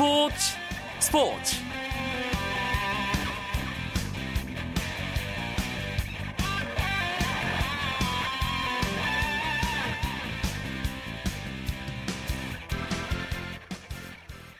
스포츠 0.00 0.56
스포츠. 0.98 1.56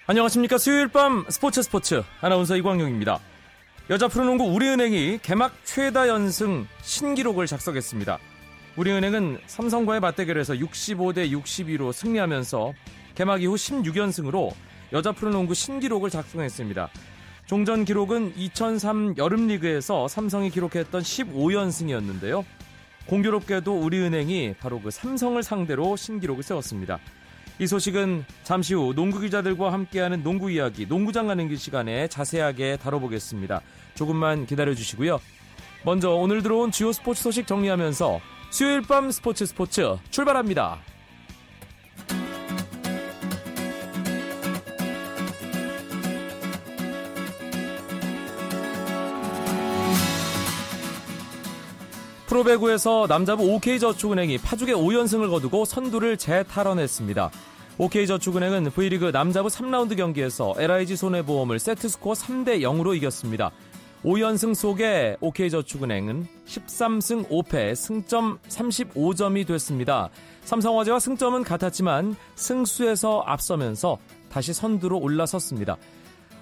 안녕하십니까. 0.07 0.59
수요일 0.59 0.89
밤 0.89 1.25
스포츠 1.31 1.63
스포츠. 1.63 2.03
아나운서 2.21 2.54
이광용입니다. 2.57 3.18
여자 3.89 4.09
프로농구 4.09 4.45
우리은행이 4.45 5.21
개막 5.22 5.54
최다 5.64 6.09
연승 6.09 6.67
신기록을 6.82 7.46
작성했습니다. 7.46 8.18
우리은행은 8.77 9.39
삼성과의 9.46 10.00
맞대결에서 10.00 10.53
65대 10.53 11.31
62로 11.31 11.95
승리하면서 11.95 12.75
개막 13.14 13.43
이후 13.43 13.54
16연승으로 13.54 14.53
여자 14.93 15.12
프로농구 15.12 15.54
신기록을 15.54 16.11
작성했습니다. 16.11 16.89
종전 17.46 17.85
기록은 17.85 18.35
2003 18.36 19.14
여름리그에서 19.17 20.08
삼성이 20.08 20.50
기록했던 20.50 21.03
15연승이었는데요. 21.03 22.44
공교롭게도 23.07 23.81
우리은행이 23.81 24.54
바로 24.61 24.81
그 24.81 24.90
삼성을 24.90 25.43
상대로 25.43 25.96
신기록을 25.96 26.43
세웠습니다. 26.43 26.98
이 27.58 27.67
소식은 27.67 28.25
잠시 28.43 28.75
후 28.75 28.95
농구 28.95 29.21
기자들과 29.21 29.72
함께하는 29.72 30.22
농구 30.22 30.50
이야기, 30.50 30.86
농구장 30.86 31.26
가는 31.26 31.48
길 31.48 31.59
시간에 31.59 32.09
자세하게 32.09 32.78
다뤄보겠습니다. 32.78 33.61
조금만 33.95 34.47
기다려 34.47 34.75
주시고요. 34.75 35.20
먼저 35.84 36.11
오늘 36.11 36.42
들어온 36.42 36.70
주요 36.70 36.92
스포츠 36.92 37.22
소식 37.22 37.47
정리하면서 37.47 38.20
수요일 38.50 38.83
밤 38.83 39.11
스포츠 39.11 39.45
스포츠 39.45 39.97
출발합니다. 40.11 40.78
프로배구에서 52.31 53.09
남자부 53.09 53.42
OK저축은행이 53.55 54.39
파죽의 54.39 54.77
5연승을 54.77 55.31
거두고 55.31 55.64
선두를 55.64 56.17
재탈환했습니다. 56.17 57.28
OK저축은행은 57.77 58.70
V리그 58.70 59.11
남자부 59.11 59.48
3라운드 59.48 59.97
경기에서 59.97 60.55
LIG 60.56 60.95
손해보험을 60.95 61.59
세트스코어 61.59 62.12
3대 62.12 62.61
0으로 62.61 62.97
이겼습니다. 62.97 63.50
5연승 64.05 64.55
속에 64.55 65.17
OK저축은행은 65.20 66.28
13승 66.47 67.28
5패 67.28 67.75
승점 67.75 68.39
35점이 68.48 69.44
됐습니다. 69.48 70.09
삼성화재와 70.44 71.00
승점은 71.00 71.42
같았지만 71.42 72.15
승수에서 72.37 73.25
앞서면서 73.27 73.98
다시 74.31 74.53
선두로 74.53 74.98
올라섰습니다. 74.98 75.77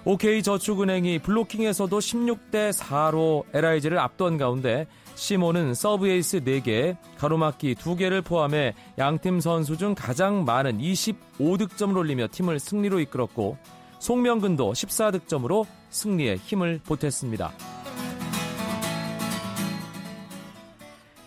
OK저축은행이 0.05 1.19
블로킹에서도 1.19 1.97
16대 1.97 2.73
4로 2.73 3.43
LIG를 3.53 3.97
압도한 3.97 4.37
가운데 4.37 4.85
시모는 5.19 5.73
서브 5.73 6.07
에이스 6.07 6.39
4개, 6.45 6.95
가로막기 7.17 7.75
2개를 7.75 8.23
포함해 8.23 8.73
양팀 8.97 9.41
선수 9.41 9.77
중 9.77 9.93
가장 9.93 10.45
많은 10.45 10.79
25득점을 10.79 11.95
올리며 11.97 12.29
팀을 12.31 12.57
승리로 12.57 13.01
이끌었고 13.01 13.57
송명근도 13.99 14.71
14득점으로 14.71 15.65
승리에 15.89 16.37
힘을 16.37 16.79
보탰습니다. 16.85 17.51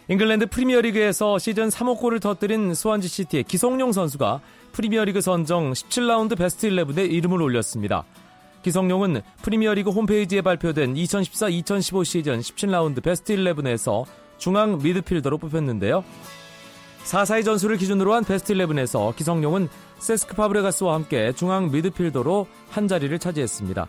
잉글랜드 0.09 0.47
프리미어리그에서 0.47 1.39
시즌 1.39 1.69
3호 1.69 1.99
골을 1.99 2.19
터뜨린 2.19 2.75
스완지 2.75 3.09
시티의 3.09 3.45
기성용 3.45 3.93
선수가 3.93 4.41
프리미어리그 4.73 5.21
선정 5.21 5.73
17라운드 5.73 6.37
베스트 6.37 6.69
11에 6.69 7.11
이름을 7.11 7.43
올렸습니다. 7.43 8.05
기성용은 8.63 9.23
프리미어리그 9.43 9.91
홈페이지에 9.91 10.41
발표된 10.41 10.95
2014-2015 10.95 12.05
시즌 12.05 12.41
17라운드 12.41 13.03
베스트 13.03 13.35
11에서 13.37 14.05
중앙 14.39 14.79
미드필더로 14.79 15.39
뽑혔는데요. 15.39 16.05
4사의 17.05 17.45
전술을 17.45 17.77
기준으로 17.77 18.15
한 18.15 18.25
베스트 18.25 18.55
11에서 18.55 19.15
기성용은 19.17 19.69
세스크 19.99 20.35
파브레가스와 20.35 20.95
함께 20.95 21.33
중앙 21.33 21.71
미드필더로 21.71 22.47
한 22.71 22.89
자리를 22.89 23.17
차지했습니다. 23.19 23.87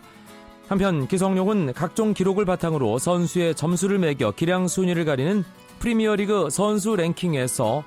한편 0.68 1.06
기성용은 1.06 1.72
각종 1.74 2.14
기록을 2.14 2.44
바탕으로 2.44 2.98
선수의 2.98 3.54
점수를 3.54 3.98
매겨 3.98 4.30
기량 4.30 4.66
순위를 4.66 5.04
가리는 5.04 5.44
프리미어리그 5.78 6.48
선수 6.50 6.96
랭킹에서 6.96 7.84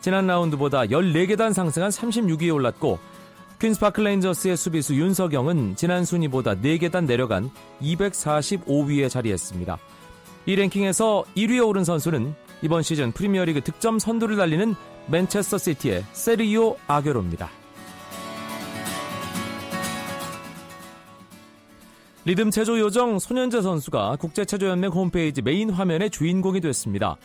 지난 0.00 0.26
라운드보다 0.26 0.82
14계단 0.82 1.52
상승한 1.52 1.90
36위에 1.90 2.52
올랐고 2.54 2.98
퀸스파크 3.60 4.00
레인저스의 4.00 4.56
수비수 4.56 4.94
윤석영은 4.94 5.74
지난 5.74 6.04
순위보다 6.04 6.54
4계단 6.54 7.06
내려간 7.06 7.50
245위에 7.82 9.10
자리했습니다. 9.10 9.78
이 10.46 10.54
랭킹에서 10.54 11.24
1위에 11.36 11.66
오른 11.66 11.82
선수는 11.82 12.34
이번 12.62 12.82
시즌 12.82 13.10
프리미어리그 13.10 13.62
득점 13.62 13.98
선두를 13.98 14.36
달리는 14.36 14.76
맨체스터 15.08 15.58
시티의 15.58 16.04
세르히오 16.12 16.76
아게로입니다. 16.86 17.50
리듬 22.24 22.52
체조 22.52 22.78
요정 22.78 23.18
손연재 23.18 23.62
선수가 23.62 24.16
국제체조연맹 24.20 24.90
홈페이지 24.92 25.42
메인 25.42 25.70
화면의 25.70 26.10
주인공이 26.10 26.60
됐습니다. 26.60 27.16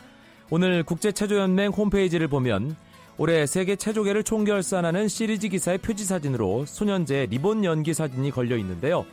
오늘 0.50 0.82
국제체조연맹 0.84 1.72
홈페이지를 1.74 2.28
보면 2.28 2.76
올해 3.18 3.46
세계 3.46 3.76
체조계를 3.76 4.24
총결산하는 4.24 5.08
시리즈 5.08 5.48
기사의 5.48 5.78
표지 5.78 6.04
사진으로 6.04 6.66
손연재의 6.66 7.28
리본 7.28 7.64
연기 7.64 7.94
사진이 7.94 8.32
걸려 8.32 8.58
있는데요. 8.58 9.06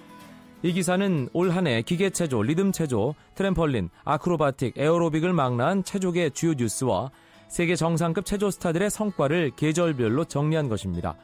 이 0.63 0.73
기사는 0.73 1.29
올 1.33 1.51
한해 1.51 1.83
기계 1.83 2.11
체조, 2.11 2.43
리듬 2.43 2.73
체조, 2.73 3.15
트램펄린, 3.35 3.91
아크로바틱, 4.05 4.75
에어로빅을 4.77 5.33
망라한 5.33 5.85
체조계 5.85 6.31
주요 6.31 6.55
뉴스와 6.55 7.11
세계 7.49 7.77
정상급 7.77 8.25
체조 8.25 8.51
스타들의 8.51 8.91
성과를 8.91 9.53
계절별로 9.57 10.25
정리한 10.25 10.69
것입니다. 10.69 11.17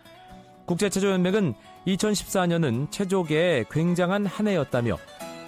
국제체조연맹은 0.66 1.54
2014년은 1.86 2.91
체조계의 2.91 3.66
굉장한 3.70 4.26
한 4.26 4.48
해였다며 4.48 4.98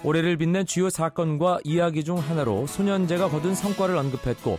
올해를 0.05 0.37
빛낸 0.37 0.65
주요 0.65 0.89
사건과 0.89 1.59
이야기 1.65 2.05
중 2.05 2.19
하나로 2.19 2.67
소년제가 2.67 3.29
거둔 3.29 3.55
성과를 3.55 3.97
언급했고 3.97 4.59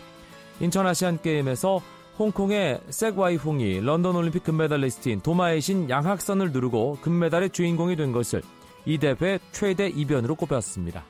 인천 0.59 0.85
아시안 0.85 1.21
게임에서 1.21 1.81
홍콩의 2.19 2.81
섹와이홍이 2.89 3.79
런던 3.79 4.13
올림픽 4.13 4.43
금메달리스트인 4.43 5.21
도마의 5.21 5.61
신 5.61 5.89
양학선을 5.89 6.51
누르고 6.51 6.97
금메달의 7.01 7.51
주인공이 7.51 7.95
된 7.95 8.11
것을 8.11 8.41
이 8.85 8.97
대회 8.97 9.39
최대 9.53 9.87
이변으로 9.87 10.35
꼽았습니다. 10.35 11.05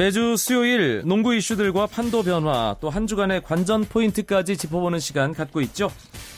매주 0.00 0.34
수요일 0.38 1.02
농구 1.04 1.34
이슈들과 1.34 1.86
판도 1.86 2.22
변화 2.22 2.74
또 2.80 2.88
한 2.88 3.06
주간의 3.06 3.42
관전 3.42 3.84
포인트까지 3.84 4.56
짚어보는 4.56 4.98
시간 4.98 5.34
갖고 5.34 5.60
있죠. 5.60 5.90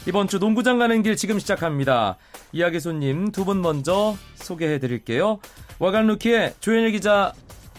이번 0.09 0.27
주 0.27 0.41
농구장 0.41 0.81
가는 0.81 1.01
길 1.05 1.15
지금 1.15 1.39
시작합니다. 1.39 2.17
이야기 2.53 2.81
손님 2.81 3.31
두 3.31 3.45
분 3.45 3.63
먼저 3.63 4.17
소개해 4.35 4.81
드릴게요. 4.81 5.39
월간 5.79 6.09
루키의 6.09 6.55
조현일 6.59 6.91
기자 6.91 7.33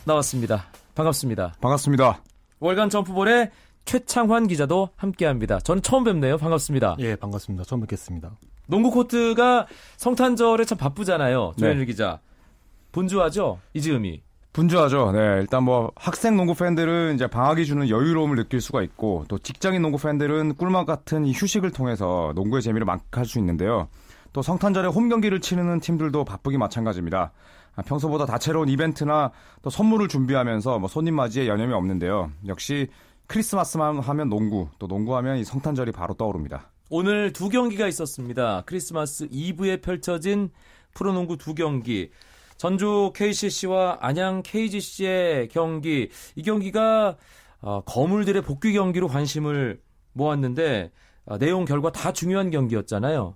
나왔습니다. 0.06 0.68
반갑습니다. 0.96 1.56
반갑습니다. 1.60 2.22
월간 2.62 2.90
점프볼의 2.90 3.52
최창환 3.84 4.48
기자도 4.48 4.88
함께합니다. 4.96 5.60
저는 5.60 5.82
처음 5.82 6.06
뵙네요. 6.06 6.38
반갑습니다. 6.38 6.96
예, 7.00 7.18
반갑습니다. 7.18 7.66
처음 7.66 7.82
뵙겠습니다. 7.82 8.32
농구 8.68 8.90
코트가 8.90 9.68
성탄절에 9.98 10.64
참 10.64 10.78
바쁘잖아요. 10.78 11.56
조현일 11.60 11.80
네. 11.80 11.86
기자. 11.86 12.22
분주하죠? 12.94 13.60
이즈음이. 13.74 14.22
분주하죠. 14.54 15.12
네, 15.12 15.20
일단 15.42 15.64
뭐 15.64 15.92
학생 15.96 16.38
농구 16.38 16.54
팬들은 16.54 17.16
이제 17.16 17.28
방학이 17.28 17.66
주는 17.66 17.90
여유로움을 17.90 18.36
느낄 18.36 18.62
수가 18.62 18.84
있고 18.84 19.26
또 19.28 19.40
직장인 19.40 19.82
농구 19.82 19.98
팬들은 19.98 20.56
꿀맛 20.56 20.86
같은 20.86 21.26
이 21.26 21.34
휴식을 21.34 21.72
통해서 21.72 22.32
농구의 22.36 22.62
재미를 22.62 22.86
만끽할 22.86 23.26
수 23.26 23.40
있는데요. 23.40 23.88
또 24.32 24.42
성탄절에 24.42 24.88
홈 24.88 25.10
경기를 25.10 25.42
치르는 25.42 25.80
팀들도 25.80 26.24
바쁘기 26.24 26.58
마찬가지입니다. 26.58 27.32
아, 27.76 27.82
평소보다 27.82 28.26
다채로운 28.28 28.70
이벤트나 28.70 29.32
또 29.64 29.70
선물을 29.72 30.08
준비하면서 30.08 30.80
뭐 30.80 30.88
손님 30.88 31.16
맞이에 31.16 31.48
여념이 31.48 31.74
없는데요. 31.74 32.32
역시 32.48 32.88
크리스마스만 33.26 34.00
하면 34.00 34.30
농구, 34.30 34.70
또 34.78 34.86
농구하면 34.86 35.38
이 35.38 35.44
성탄절이 35.44 35.92
바로 35.92 36.14
떠오릅니다. 36.14 36.70
오늘 36.90 37.34
두 37.34 37.50
경기가 37.50 37.88
있었습니다. 37.88 38.62
크리스마스 38.68 39.28
이브에 39.32 39.82
펼쳐진 39.82 40.52
프로농구 40.94 41.38
두 41.38 41.56
경기. 41.56 42.12
전주 42.64 43.12
KCC와 43.14 43.98
안양 44.00 44.42
KGC의 44.42 45.50
경기 45.50 46.08
이 46.38 46.42
경기가 46.44 47.18
어, 47.60 47.82
거물들의 47.82 48.42
복귀 48.42 48.72
경기로 48.72 49.10
관심을 49.10 49.82
모았는데 50.14 50.90
어, 51.26 51.38
내용 51.40 51.66
결과 51.66 51.92
다 51.92 52.14
중요한 52.14 52.52
경기였잖아요. 52.52 53.36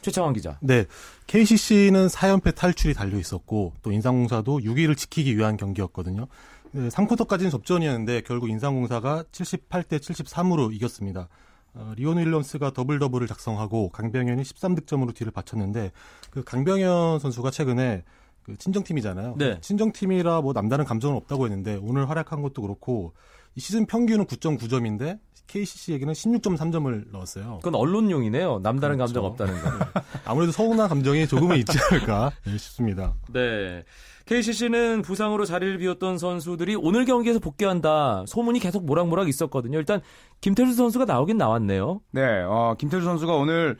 최창원 0.00 0.32
기자. 0.32 0.60
네. 0.62 0.84
KCC는 1.26 2.06
4연패 2.06 2.54
탈출이 2.54 2.94
달려 2.94 3.18
있었고 3.18 3.72
또 3.82 3.90
인상공사도 3.90 4.60
6위를 4.60 4.96
지키기 4.96 5.36
위한 5.36 5.56
경기였거든요. 5.56 6.28
네, 6.70 6.88
3쿼터까지는 6.90 7.50
접전이었는데 7.50 8.20
결국 8.20 8.48
인상공사가 8.48 9.24
78대 9.32 9.98
73으로 9.98 10.72
이겼습니다. 10.72 11.28
어, 11.74 11.92
리온 11.96 12.18
윌리엄스가 12.18 12.72
더블 12.72 12.98
더블을 12.98 13.26
작성하고 13.26 13.90
강병현이 13.90 14.42
13득점으로 14.42 15.14
뒤를 15.14 15.32
받쳤는데 15.32 15.92
그 16.30 16.44
강병현 16.44 17.18
선수가 17.18 17.50
최근에 17.50 18.04
그 18.42 18.56
친정팀이잖아요. 18.56 19.36
네. 19.38 19.60
친정팀이라 19.60 20.42
뭐 20.42 20.52
남다른 20.52 20.84
감정은 20.84 21.16
없다고 21.16 21.46
했는데 21.46 21.78
오늘 21.82 22.08
활약한 22.08 22.42
것도 22.42 22.62
그렇고 22.62 23.14
이 23.56 23.60
시즌 23.60 23.86
평균은 23.86 24.26
9.9점인데 24.26 25.18
KCC에게는 25.46 26.14
16.3점을 26.14 27.10
넣었어요. 27.12 27.58
그건 27.62 27.74
언론용이네요. 27.74 28.60
남다른 28.62 28.96
그렇죠. 28.96 29.14
감정 29.14 29.24
없다는 29.30 29.62
거. 29.62 30.00
아무래도 30.24 30.52
서운한 30.52 30.88
감정이 30.88 31.26
조금은 31.26 31.56
있지 31.58 31.78
않을까 31.90 32.32
네, 32.44 32.58
싶습니다. 32.58 33.14
네. 33.32 33.84
KCC는 34.26 35.02
부상으로 35.02 35.44
자리를 35.44 35.76
비웠던 35.78 36.16
선수들이 36.18 36.76
오늘 36.76 37.04
경기에서 37.04 37.38
복귀한다. 37.40 38.24
소문이 38.26 38.58
계속 38.58 38.86
모락모락 38.86 39.28
있었거든요. 39.28 39.78
일단 39.78 40.00
김태술 40.40 40.74
선수가 40.74 41.04
나오긴 41.04 41.36
나왔네요. 41.36 42.00
네, 42.12 42.42
어, 42.42 42.74
김태술 42.78 43.04
선수가 43.04 43.34
오늘 43.34 43.76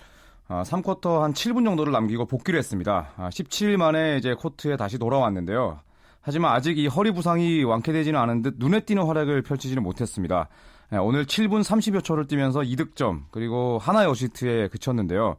어, 0.48 0.62
3쿼터 0.66 1.20
한 1.20 1.32
7분 1.32 1.64
정도를 1.64 1.92
남기고 1.92 2.26
복귀를 2.26 2.58
했습니다. 2.58 3.12
아, 3.16 3.30
17일 3.30 3.78
만에 3.78 4.18
이제 4.18 4.34
코트에 4.34 4.76
다시 4.76 4.98
돌아왔는데요. 4.98 5.80
하지만 6.20 6.52
아직 6.52 6.78
이 6.78 6.86
허리 6.86 7.10
부상이 7.10 7.64
완쾌되지는 7.64 8.18
않은 8.20 8.42
듯 8.42 8.54
눈에 8.58 8.80
띄는 8.80 9.04
활약을 9.04 9.42
펼치지는 9.42 9.82
못했습니다. 9.82 10.48
네, 10.94 11.00
오늘 11.00 11.26
7분 11.26 11.64
30여 11.64 12.04
초를 12.04 12.28
뛰면서 12.28 12.60
2득점 12.60 13.22
그리고 13.32 13.78
하나의 13.78 14.08
어시스트에 14.08 14.68
그쳤는데요. 14.68 15.34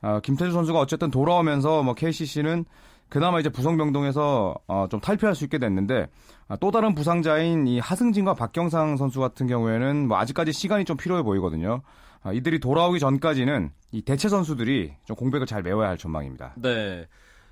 어, 0.00 0.20
김태술 0.22 0.52
선수가 0.52 0.78
어쨌든 0.78 1.10
돌아오면서 1.10 1.82
뭐 1.82 1.94
KCC는 1.94 2.64
그나마 3.08 3.40
이제 3.40 3.48
부상병동에서 3.48 4.54
어, 4.68 4.86
좀 4.88 5.00
탈피할 5.00 5.34
수 5.34 5.42
있게 5.42 5.58
됐는데 5.58 6.06
아, 6.46 6.54
또 6.54 6.70
다른 6.70 6.94
부상자인 6.94 7.66
이 7.66 7.80
하승진과 7.80 8.34
박경상 8.34 8.96
선수 8.96 9.18
같은 9.18 9.48
경우에는 9.48 10.06
뭐 10.06 10.18
아직까지 10.18 10.52
시간이 10.52 10.84
좀 10.84 10.96
필요해 10.96 11.24
보이거든요. 11.24 11.82
아, 12.22 12.32
이들이 12.32 12.60
돌아오기 12.60 13.00
전까지는 13.00 13.72
이 13.90 14.02
대체 14.02 14.28
선수들이 14.28 14.92
좀 15.04 15.16
공백을 15.16 15.48
잘 15.48 15.64
메워야 15.64 15.88
할 15.88 15.98
전망입니다. 15.98 16.54
네. 16.58 17.08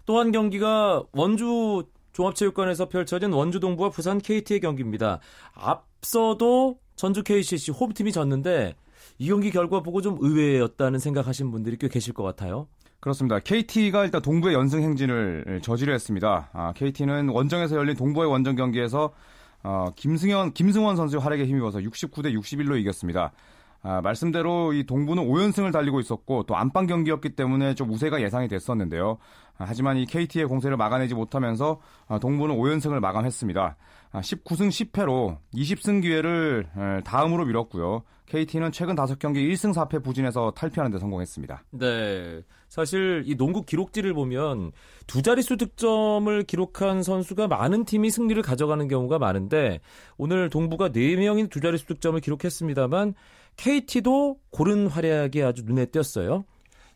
또한 0.07 0.31
경기가 0.31 1.03
원주 1.11 1.83
종합체육관에서 2.13 2.89
펼쳐진 2.89 3.33
원주 3.33 3.59
동부와 3.59 3.91
부산 3.91 4.19
KT의 4.19 4.61
경기입니다. 4.61 5.19
앞서도 5.55 6.79
전주 7.01 7.23
KCC 7.23 7.71
홈팀이 7.71 8.13
졌는데 8.13 8.75
이 9.17 9.29
경기 9.29 9.51
결과 9.51 9.81
보고 9.81 10.03
좀 10.03 10.19
의외였다는 10.21 10.99
생각하신 10.99 11.51
분들이 11.51 11.79
꽤 11.79 11.89
계실 11.89 12.13
것 12.13 12.23
같아요. 12.23 12.67
그렇습니다. 13.01 13.39
KT가 13.39 14.05
일단 14.05 14.21
동부의 14.21 14.55
연승 14.55 14.83
행진을 14.83 15.61
저지를 15.63 15.95
했습니다. 15.95 16.51
아, 16.53 16.75
KT는 16.75 17.31
원정에서 17.31 17.77
열린 17.77 17.97
동부의 17.97 18.29
원정 18.31 18.55
경기에서 18.55 19.15
어, 19.63 19.87
김승현, 19.97 20.53
김승원 20.53 20.97
선수의 20.97 21.23
활약에 21.23 21.47
힘입어서 21.47 21.79
69대 21.79 22.39
61로 22.39 22.79
이겼습니다. 22.79 23.33
아, 23.83 24.01
말씀대로 24.03 24.73
이 24.75 24.85
동부는 24.85 25.27
5연승을 25.27 25.73
달리고 25.73 26.01
있었고 26.01 26.45
또 26.45 26.57
안방 26.57 26.87
경기였기 26.87 27.31
때문에 27.31 27.75
좀 27.75 27.91
우세가 27.91 28.21
예상이 28.21 28.47
됐었는데요. 28.49 29.19
아, 29.57 29.65
하지만 29.67 29.97
이 29.97 30.05
KT의 30.05 30.47
공세를 30.47 30.77
막아내지 30.77 31.15
못하면서 31.15 31.81
아, 32.07 32.19
동부는 32.19 32.57
5연승을 32.57 33.01
마감했습니다. 33.01 33.77
아, 34.13 34.21
19승 34.21 34.69
10패로 34.69 35.39
20승 35.55 36.03
기회를 36.03 36.67
에, 36.77 37.03
다음으로 37.05 37.47
밀었고요. 37.47 38.03
KT는 38.27 38.71
최근 38.71 38.95
5경기 38.95 39.37
1승 39.51 39.75
4패 39.75 40.05
부진해서 40.05 40.53
탈피하는 40.53 40.93
데 40.93 40.99
성공했습니다. 40.99 41.65
네. 41.73 42.43
사실 42.69 43.25
이 43.27 43.37
농구 43.37 43.63
기록지를 43.63 44.15
보면 44.15 44.71
두 45.09 45.23
자릿수 45.23 45.57
득점을 45.57 46.45
기록한 46.45 47.03
선수가 47.03 47.49
많은 47.49 47.85
팀이 47.85 48.11
승리를 48.11 48.41
가져가는 48.43 48.87
경우가 48.87 49.19
많은데 49.19 49.81
오늘 50.17 50.49
동부가 50.49 50.91
4명인 50.91 51.51
두 51.51 51.61
자릿수 51.61 51.87
득점을 51.87 52.21
기록했습니다만 52.21 53.15
KT도 53.57 54.39
고른 54.51 54.87
활약이 54.87 55.43
아주 55.43 55.63
눈에 55.65 55.87
띄었어요. 55.87 56.45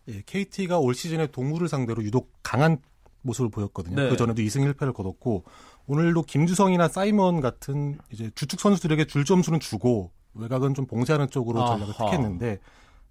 예, 0.09 0.23
KT가 0.25 0.79
올 0.79 0.95
시즌에 0.95 1.27
동부를 1.29 1.69
상대로 1.69 2.03
유독 2.03 2.31
강한 2.43 2.79
모습을 3.23 3.51
보였거든요. 3.51 3.97
네. 3.97 4.09
그 4.09 4.17
전에도 4.17 4.43
2승 4.43 4.73
1패를 4.75 4.93
거뒀고 4.93 5.45
오늘도 5.87 6.23
김주성이나 6.23 6.89
사이먼 6.89 7.41
같은 7.41 7.99
이제 8.13 8.31
주축 8.35 8.61
선수들에게 8.61 9.07
줄 9.07 9.25
점수는 9.25 9.61
주고 9.61 10.11
외곽은 10.35 10.75
좀 10.75 10.87
봉쇄하는 10.87 11.31
쪽으로 11.31 11.65
전략을 11.65 11.95
아하. 11.99 12.11
택했는데 12.11 12.59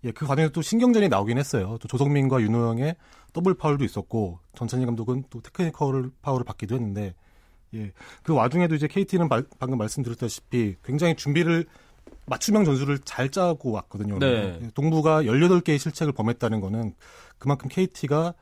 예, 0.04 0.12
그 0.12 0.26
과정에서 0.26 0.52
또 0.52 0.62
신경전이 0.62 1.10
나오긴 1.10 1.38
했어요. 1.38 1.78
또 1.82 1.88
조성민과 1.88 2.42
윤호영의 2.42 2.96
더블 3.32 3.54
파울도 3.54 3.84
있었고 3.84 4.40
전창진 4.56 4.86
감독은 4.86 5.26
또 5.30 5.42
테크니컬 5.42 6.12
파울을 6.22 6.44
받기도 6.44 6.76
했는데 6.76 7.16
예, 7.74 7.92
그 8.22 8.34
와중에도 8.34 8.76
이제 8.76 8.88
KT는 8.88 9.30
방금 9.58 9.78
말씀드렸다시피 9.78 10.76
굉장히 10.84 11.16
준비를 11.16 11.66
맞춤형 12.26 12.64
전술을 12.66 13.00
잘 13.00 13.30
짜고 13.30 13.72
왔거든요. 13.72 14.18
네. 14.20 14.60
동부가 14.74 15.24
18개의 15.24 15.78
실책을 15.78 16.14
범했다는 16.14 16.62
거는 16.62 16.94
그만큼 17.38 17.70
KT가 17.70 18.34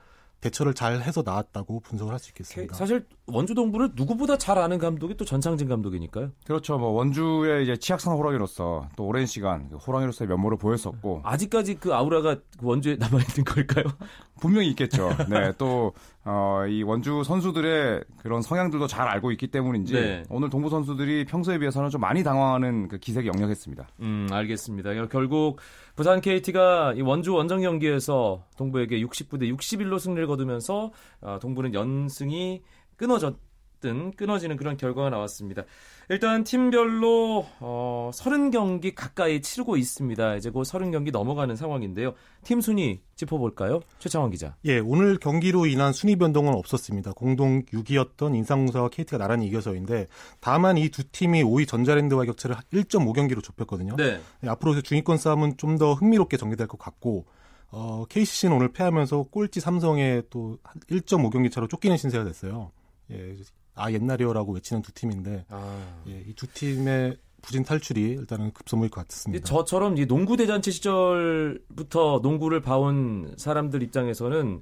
대처를 0.41 0.73
잘 0.73 1.01
해서 1.01 1.23
나왔다고 1.25 1.79
분석을 1.81 2.13
할 2.13 2.19
수 2.19 2.29
있겠습니다. 2.29 2.75
사실 2.75 3.05
원주 3.31 3.55
동부를 3.55 3.91
누구보다 3.95 4.37
잘 4.37 4.57
아는 4.57 4.77
감독이 4.77 5.15
또 5.15 5.25
전창진 5.25 5.67
감독이니까요. 5.67 6.31
그렇죠. 6.45 6.77
뭐 6.77 6.89
원주의 6.91 7.63
이제 7.63 7.75
치악산 7.75 8.13
호랑이로서 8.13 8.89
또 8.95 9.05
오랜 9.05 9.25
시간 9.25 9.69
그 9.69 9.77
호랑이로서의 9.77 10.27
면모를 10.29 10.57
보였었고 10.57 11.21
아직까지 11.23 11.75
그 11.75 11.93
아우라가 11.93 12.35
그 12.35 12.65
원주에 12.65 12.95
남아 12.97 13.19
있는 13.19 13.43
걸까요? 13.45 13.85
분명히 14.41 14.69
있겠죠. 14.69 15.09
네, 15.29 15.53
또 15.57 15.93
어, 16.25 16.65
이 16.67 16.83
원주 16.83 17.23
선수들의 17.23 18.03
그런 18.21 18.41
성향들도 18.41 18.87
잘 18.87 19.07
알고 19.07 19.31
있기 19.31 19.47
때문인지 19.47 19.93
네. 19.93 20.23
오늘 20.29 20.49
동부 20.49 20.69
선수들이 20.69 21.25
평소에 21.25 21.59
비해서는 21.59 21.89
좀 21.89 22.01
많이 22.01 22.23
당황하는 22.23 22.87
그 22.87 22.97
기색이 22.97 23.27
역력했습니다. 23.27 23.87
음, 24.01 24.27
알겠습니다. 24.31 25.07
결국 25.07 25.59
부산 25.95 26.21
KT가 26.21 26.93
이 26.95 27.01
원주 27.01 27.33
원정 27.33 27.61
경기에서 27.61 28.43
동부에게 28.57 28.99
69대 29.01 29.55
61로 29.55 29.99
승리를 29.99 30.25
거두면서 30.27 30.91
어, 31.21 31.38
동부는 31.39 31.73
연승이 31.73 32.61
끊어졌 32.95 33.36
든 33.81 34.12
끊어지는 34.12 34.57
그런 34.57 34.77
결과가 34.77 35.10
나왔습니다. 35.10 35.63
일단 36.07 36.43
팀별로 36.43 37.48
어, 37.60 38.12
30경기 38.13 38.93
가까이 38.93 39.41
치르고 39.41 39.75
있습니다. 39.75 40.36
이제 40.36 40.51
곧 40.51 40.67
30경기 40.67 41.12
넘어가는 41.12 41.55
상황인데요. 41.55 42.13
팀 42.43 42.62
순위 42.62 43.01
짚어볼까요? 43.15 43.79
최창원 43.98 44.29
기자. 44.29 44.55
예, 44.65 44.77
오늘 44.77 45.17
경기로 45.17 45.65
인한 45.65 45.93
순위 45.93 46.15
변동은 46.15 46.53
없었습니다. 46.53 47.13
공동 47.13 47.63
6위였던 47.63 48.36
인상공사와 48.36 48.89
KT가 48.89 49.17
나란히 49.17 49.48
이겨서인데 49.48 50.05
다만 50.39 50.77
이 50.77 50.89
두 50.89 51.03
팀이 51.03 51.41
5위 51.43 51.67
전자랜드와 51.67 52.25
격차를 52.25 52.57
1.5경기로 52.71 53.41
좁혔거든요. 53.43 53.95
네. 53.95 54.19
예, 54.43 54.48
앞으로 54.48 54.79
중위권 54.79 55.17
싸움은 55.17 55.57
좀 55.57 55.79
더 55.79 55.93
흥미롭게 55.95 56.38
전개될 56.38 56.67
것 56.67 56.77
같고 56.77 57.25
어, 57.71 58.05
KCC는 58.10 58.55
오늘 58.55 58.71
패하면서 58.74 59.24
꼴찌 59.31 59.60
삼성에 59.60 60.21
또 60.29 60.60
1.5경기 60.91 61.51
차로 61.51 61.67
쫓기는 61.67 61.98
신세가 61.98 62.25
됐어요. 62.25 62.71
예, 63.12 63.36
아 63.75 63.91
옛날이요라고 63.91 64.53
외치는 64.53 64.82
두 64.82 64.91
팀인데 64.94 65.46
아. 65.50 66.01
예, 66.08 66.24
이 66.27 66.34
두 66.36 66.48
팀의 66.48 67.18
부진 67.41 67.63
탈출이 67.63 68.01
일단은 68.01 68.51
급선무일 68.53 68.91
것 68.91 69.08
같습니다. 69.08 69.44
저처럼 69.46 69.98
이 69.98 70.06
농구 70.06 70.38
대잔치 70.38 70.72
시절부터 70.72 72.20
농구를 72.22 72.62
봐온 72.62 73.34
사람들 73.38 73.82
입장에서는 73.84 74.62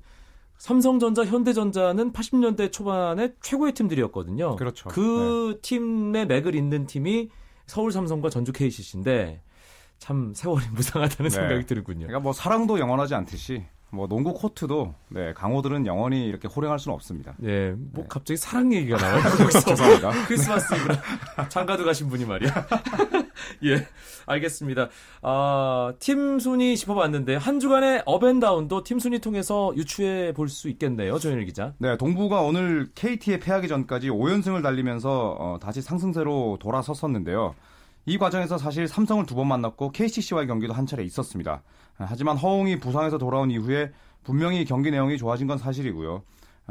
삼성전자, 0.57 1.23
현대전자는 1.25 2.11
80년대 2.11 2.71
초반에 2.71 3.33
최고의 3.41 3.73
팀들이었거든요. 3.73 4.55
그렇죠. 4.57 4.89
그 4.89 5.59
팀의 5.61 6.27
맥을 6.27 6.55
잇는 6.55 6.85
팀이 6.85 7.29
서울 7.65 7.91
삼성과 7.91 8.29
전주 8.29 8.51
KCC인데 8.51 9.41
참 9.99 10.33
세월이 10.33 10.65
무상하다는 10.73 11.29
네. 11.29 11.35
생각이 11.35 11.65
들군요. 11.65 12.07
그러니까 12.07 12.19
뭐 12.19 12.33
사랑도 12.33 12.79
영원하지 12.79 13.15
않듯이 13.15 13.65
뭐 13.91 14.07
농구 14.07 14.33
코트도 14.33 14.93
네, 15.09 15.33
강호들은 15.33 15.85
영원히 15.87 16.25
이렇게 16.27 16.47
호령할 16.47 16.77
수는 16.79 16.93
없습니다. 16.95 17.33
예, 17.43 17.73
뭐 17.75 18.05
갑자기 18.07 18.37
사랑 18.37 18.71
얘기가 18.73 18.97
나와요. 19.01 19.21
거기서 19.37 19.61
죄송합니다. 19.61 20.11
크리스마스 20.27 20.73
이브라 20.75 21.49
장가도 21.49 21.83
가신 21.85 22.07
분이 22.09 22.25
말이야. 22.25 22.67
예, 23.65 23.87
알겠습니다. 24.27 24.89
아, 25.23 25.93
팀 25.99 26.39
순위 26.39 26.77
짚어봤는데 26.77 27.35
한 27.37 27.59
주간의 27.59 28.03
업앤다운도 28.05 28.83
팀 28.83 28.99
순위 28.99 29.19
통해서 29.19 29.71
유추해 29.75 30.33
볼 30.33 30.49
수 30.49 30.69
있겠네요, 30.69 31.17
조현일 31.19 31.45
기자. 31.45 31.73
네, 31.77 31.95
동부가 31.97 32.41
오늘 32.41 32.89
KT에 32.95 33.39
패하기 33.39 33.67
전까지 33.67 34.09
5연승을 34.09 34.61
달리면서 34.63 35.35
어, 35.39 35.57
다시 35.61 35.81
상승세로 35.81 36.57
돌아섰었는데요. 36.59 37.55
이 38.05 38.17
과정에서 38.17 38.57
사실 38.57 38.87
삼성을 38.87 39.25
두 39.25 39.35
번 39.35 39.47
만났고 39.47 39.91
KCC와의 39.91 40.47
경기도 40.47 40.73
한 40.73 40.85
차례 40.85 41.03
있었습니다. 41.03 41.61
아, 41.99 42.05
하지만 42.07 42.37
허웅이 42.37 42.79
부상에서 42.79 43.17
돌아온 43.17 43.51
이후에 43.51 43.91
분명히 44.23 44.65
경기 44.65 44.89
내용이 44.89 45.17
좋아진 45.17 45.47
건 45.47 45.57
사실이고요. 45.57 46.23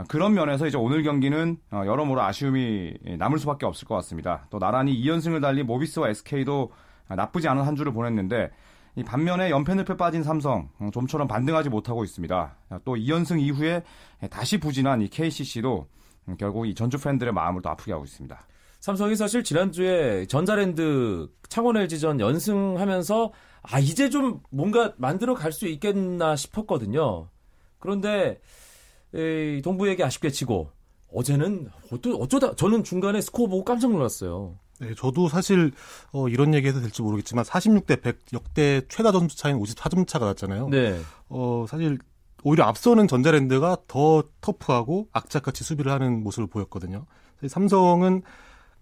그런 0.08 0.34
면에서 0.34 0.66
이제 0.66 0.76
오늘 0.76 1.02
경기는 1.02 1.58
어, 1.70 1.82
여러모로 1.84 2.20
아쉬움이 2.22 2.94
남을 3.18 3.38
수밖에 3.38 3.66
없을 3.66 3.86
것 3.86 3.94
같습니다. 3.96 4.46
또 4.50 4.58
나란히 4.58 5.00
2연승을 5.02 5.40
달린 5.40 5.66
모비스와 5.66 6.08
SK도 6.10 6.70
나쁘지 7.08 7.48
않은 7.48 7.64
한 7.64 7.74
주를 7.74 7.92
보냈는데 7.92 8.50
이 8.96 9.02
반면에 9.02 9.50
연패 9.50 9.74
늪에 9.74 9.96
빠진 9.96 10.22
삼성 10.22 10.68
어, 10.78 10.88
좀처럼 10.92 11.28
반등하지 11.28 11.68
못하고 11.68 12.04
있습니다. 12.04 12.56
또 12.84 12.94
2연승 12.94 13.40
이후에 13.40 13.82
다시 14.30 14.58
부진한 14.58 15.02
이 15.02 15.08
KCC도 15.08 15.86
결국 16.38 16.66
이 16.66 16.74
전주 16.74 16.98
팬들의 16.98 17.32
마음을 17.32 17.62
또 17.62 17.70
아프게 17.70 17.92
하고 17.92 18.04
있습니다. 18.04 18.38
삼성이 18.80 19.16
사실 19.16 19.42
지난주에 19.42 20.26
전자랜드 20.26 21.28
창원 21.48 21.76
LG전 21.76 22.20
연승하면서 22.20 23.32
아 23.62 23.78
이제 23.80 24.08
좀 24.08 24.40
뭔가 24.50 24.92
만들어 24.96 25.34
갈 25.34 25.52
수 25.52 25.66
있겠나 25.66 26.36
싶었거든요. 26.36 27.28
그런데 27.78 28.40
에이, 29.14 29.62
동부에게 29.62 30.04
아쉽게 30.04 30.30
치고 30.30 30.70
어제는 31.12 31.68
어쩌, 31.92 32.10
어쩌다 32.12 32.54
저는 32.54 32.84
중간에 32.84 33.20
스코어 33.20 33.46
보고 33.48 33.64
깜짝 33.64 33.90
놀랐어요. 33.90 34.56
네, 34.80 34.94
저도 34.94 35.28
사실 35.28 35.72
어, 36.12 36.28
이런 36.28 36.54
얘기해도 36.54 36.80
될지 36.80 37.02
모르겠지만 37.02 37.44
46대 37.44 38.00
100 38.00 38.18
역대 38.32 38.82
최다 38.88 39.10
점수 39.10 39.36
차이는 39.36 39.60
54점 39.60 40.06
차가 40.06 40.26
났잖아요. 40.26 40.68
네. 40.68 41.00
어, 41.28 41.66
사실 41.68 41.98
오히려 42.44 42.64
앞서는 42.64 43.08
전자랜드가 43.08 43.78
더 43.88 44.22
터프하고 44.40 45.08
악착같이 45.12 45.64
수비를 45.64 45.90
하는 45.90 46.22
모습을 46.22 46.46
보였거든요. 46.46 47.06
삼성은 47.44 48.22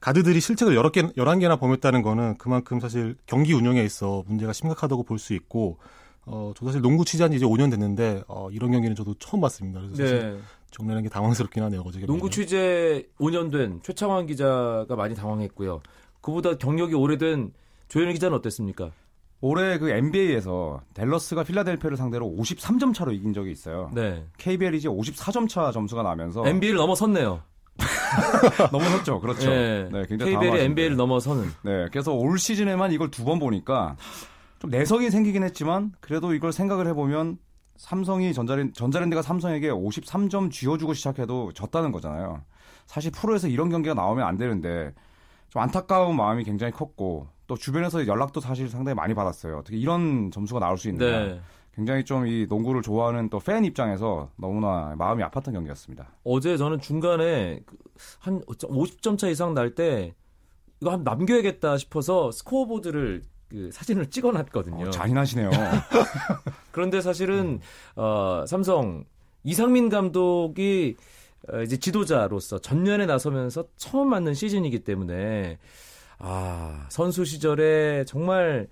가드들이 0.01 0.41
실책을 0.41 0.75
여러 0.75 0.91
개, 0.91 1.03
11개나 1.03 1.59
범했다는 1.59 2.03
거는 2.03 2.37
그만큼 2.39 2.81
사실 2.81 3.17
경기 3.27 3.53
운영에 3.55 3.83
있어 3.83 4.23
문제가 4.27 4.53
심각하다고 4.53 5.03
볼 5.05 5.19
수 5.19 5.35
있고, 5.35 5.79
어, 6.27 6.53
저 6.57 6.67
사실 6.67 6.81
농구 6.83 7.05
취재한 7.05 7.31
지 7.31 7.37
이제 7.39 7.47
5년 7.47 7.71
됐는데, 7.71 8.23
어, 8.29 8.49
이런 8.51 8.71
경기는 8.73 8.95
저도 8.95 9.15
처음 9.19 9.41
봤습니다. 9.41 9.81
그래서 9.81 9.97
사실 9.97 10.33
네. 10.35 10.39
정리하는 10.71 11.03
게 11.03 11.09
당황스럽긴 11.09 11.63
하네요, 11.65 11.83
어제 11.87 12.01
농구 12.07 12.29
취재 12.31 13.07
5년 13.19 13.51
된 13.51 13.81
최창환 13.83 14.27
기자가 14.27 14.95
많이 14.97 15.15
당황했고요. 15.15 15.81
그보다 16.21 16.57
경력이 16.59 16.95
오래된 16.95 17.53
조현일 17.89 18.13
기자는 18.15 18.37
어땠습니까? 18.37 18.91
올해 19.41 19.79
그 19.79 19.91
NBA에서 19.91 20.81
댈러스가 20.95 21.45
필라델피아를 21.45 21.97
상대로 21.97 22.27
53점 22.27 22.95
차로 22.95 23.13
이긴 23.13 23.33
적이 23.33 23.53
있어요. 23.53 23.91
네. 23.95 24.25
KBL이 24.39 24.79
이제 24.79 24.89
54점 24.89 25.49
차 25.49 25.71
점수가 25.71 26.03
나면서 26.03 26.47
NBA를 26.47 26.79
넘어섰네요. 26.79 27.43
넘어섰죠. 28.73 29.21
그렇죠. 29.21 29.51
네. 29.51 29.89
네, 29.93 30.05
굉장히 30.09 30.33
KBL이. 30.35 30.61
NBA를 30.65 30.97
넘어서는. 30.97 31.45
네, 31.63 31.87
그래서 31.91 32.13
올 32.13 32.39
시즌에만 32.39 32.93
이걸 32.93 33.11
두 33.11 33.25
번 33.27 33.39
보니까 33.41 33.97
좀 34.61 34.71
내성이 34.71 35.11
생기긴 35.11 35.43
했지만 35.43 35.93
그래도 36.01 36.33
이걸 36.33 36.53
생각을 36.53 36.87
해보면 36.89 37.39
삼성이 37.77 38.33
전자랜, 38.33 38.73
전자랜드가 38.73 39.21
삼성에게 39.21 39.69
53점 39.71 40.51
쥐어주고 40.51 40.95
시작해도 40.95 41.53
졌다는 41.53 41.93
거잖아요. 41.93 42.43
사실 42.87 43.11
프로에서 43.11 43.49
이런 43.49 43.69
경기가 43.69 43.95
나오면 43.95 44.25
안 44.27 44.37
되는데 44.37 44.95
좀 45.51 45.61
안타까운 45.63 46.17
마음이 46.17 46.45
굉장히 46.45 46.73
컸고 46.73 47.29
또 47.49 47.57
주변에서 47.57 48.07
연락도 48.07 48.41
사실 48.41 48.69
상당히 48.69 48.95
많이 48.95 49.13
받았어요. 49.15 49.59
어떻게 49.59 49.77
이런 49.77 50.31
점수가 50.31 50.61
나올 50.61 50.79
수 50.79 50.89
있느냐. 50.89 51.25
네. 51.25 51.41
굉장히 51.77 52.05
좀 52.05 52.27
이 52.27 52.47
농구를 52.49 52.83
좋아하는 52.83 53.29
또 53.29 53.39
팬 53.39 53.65
입장에서 53.65 54.31
너무나 54.37 54.95
마음이 54.97 55.23
아팠던 55.23 55.53
경기였습니다. 55.53 56.09
어제 56.25 56.57
저는 56.57 56.81
중간에 56.81 57.61
그한 58.25 58.41
50점 58.47 59.19
차 59.19 59.29
이상 59.29 59.55
날 59.55 59.75
때 59.75 60.15
이거 60.81 60.91
한 60.93 61.05
남겨야겠다 61.05 61.77
싶어서 61.79 62.31
스코어보드를 62.33 63.23
그 63.49 63.71
사진을 63.73 64.11
찍어놨거든요. 64.11 64.87
어, 64.87 64.91
잔인하시네요. 64.91 65.51
그런데 66.73 67.01
사실은 67.01 67.61
어, 67.95 68.45
삼성 68.47 69.05
이상민 69.45 69.89
감독이 69.89 70.97
어, 71.53 71.61
이제 71.63 71.77
지도자로서 71.77 72.59
전면에 72.59 73.07
나서면서 73.07 73.65
처음 73.77 74.09
맞는 74.11 74.35
시즌이기 74.35 74.81
때문에 74.81 75.59
아 76.19 76.87
선수 76.89 77.25
시절에 77.25 78.05
정말 78.07 78.67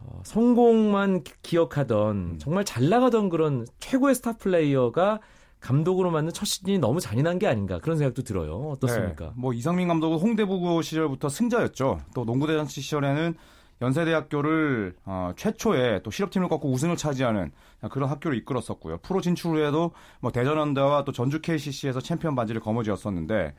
어, 0.00 0.20
성공만 0.24 1.22
기- 1.22 1.32
기억하던 1.42 2.38
정말 2.38 2.64
잘 2.64 2.88
나가던 2.88 3.28
그런 3.28 3.66
최고의 3.78 4.14
스타 4.14 4.32
플레이어가 4.36 5.20
감독으로 5.60 6.10
맞는 6.10 6.32
첫 6.32 6.46
시즌이 6.46 6.78
너무 6.78 7.00
잔인한 7.00 7.38
게 7.38 7.46
아닌가 7.46 7.78
그런 7.80 7.98
생각도 7.98 8.22
들어요. 8.22 8.70
어떻습니까? 8.70 9.26
네, 9.26 9.32
뭐 9.36 9.52
이상민 9.52 9.88
감독은 9.88 10.18
홍대부고 10.18 10.80
시절부터 10.82 11.28
승자였죠. 11.28 12.00
또 12.14 12.24
농구대잔치 12.24 12.80
시절에는 12.80 13.34
연세대학교를 13.82 14.94
어, 15.04 15.32
최초의 15.36 16.02
또 16.02 16.10
실업팀을 16.10 16.48
꺾고 16.48 16.70
우승을 16.70 16.96
차지하는 16.96 17.50
그런 17.90 18.08
학교를 18.10 18.36
이끌었었고요. 18.38 18.98
프로 18.98 19.20
진출 19.20 19.52
후에도 19.52 19.92
뭐 20.20 20.30
대전현대와 20.32 21.04
또 21.04 21.12
전주 21.12 21.40
KCC에서 21.40 22.00
챔피언 22.00 22.34
반지를 22.34 22.60
거머쥐었었는데 22.60 23.54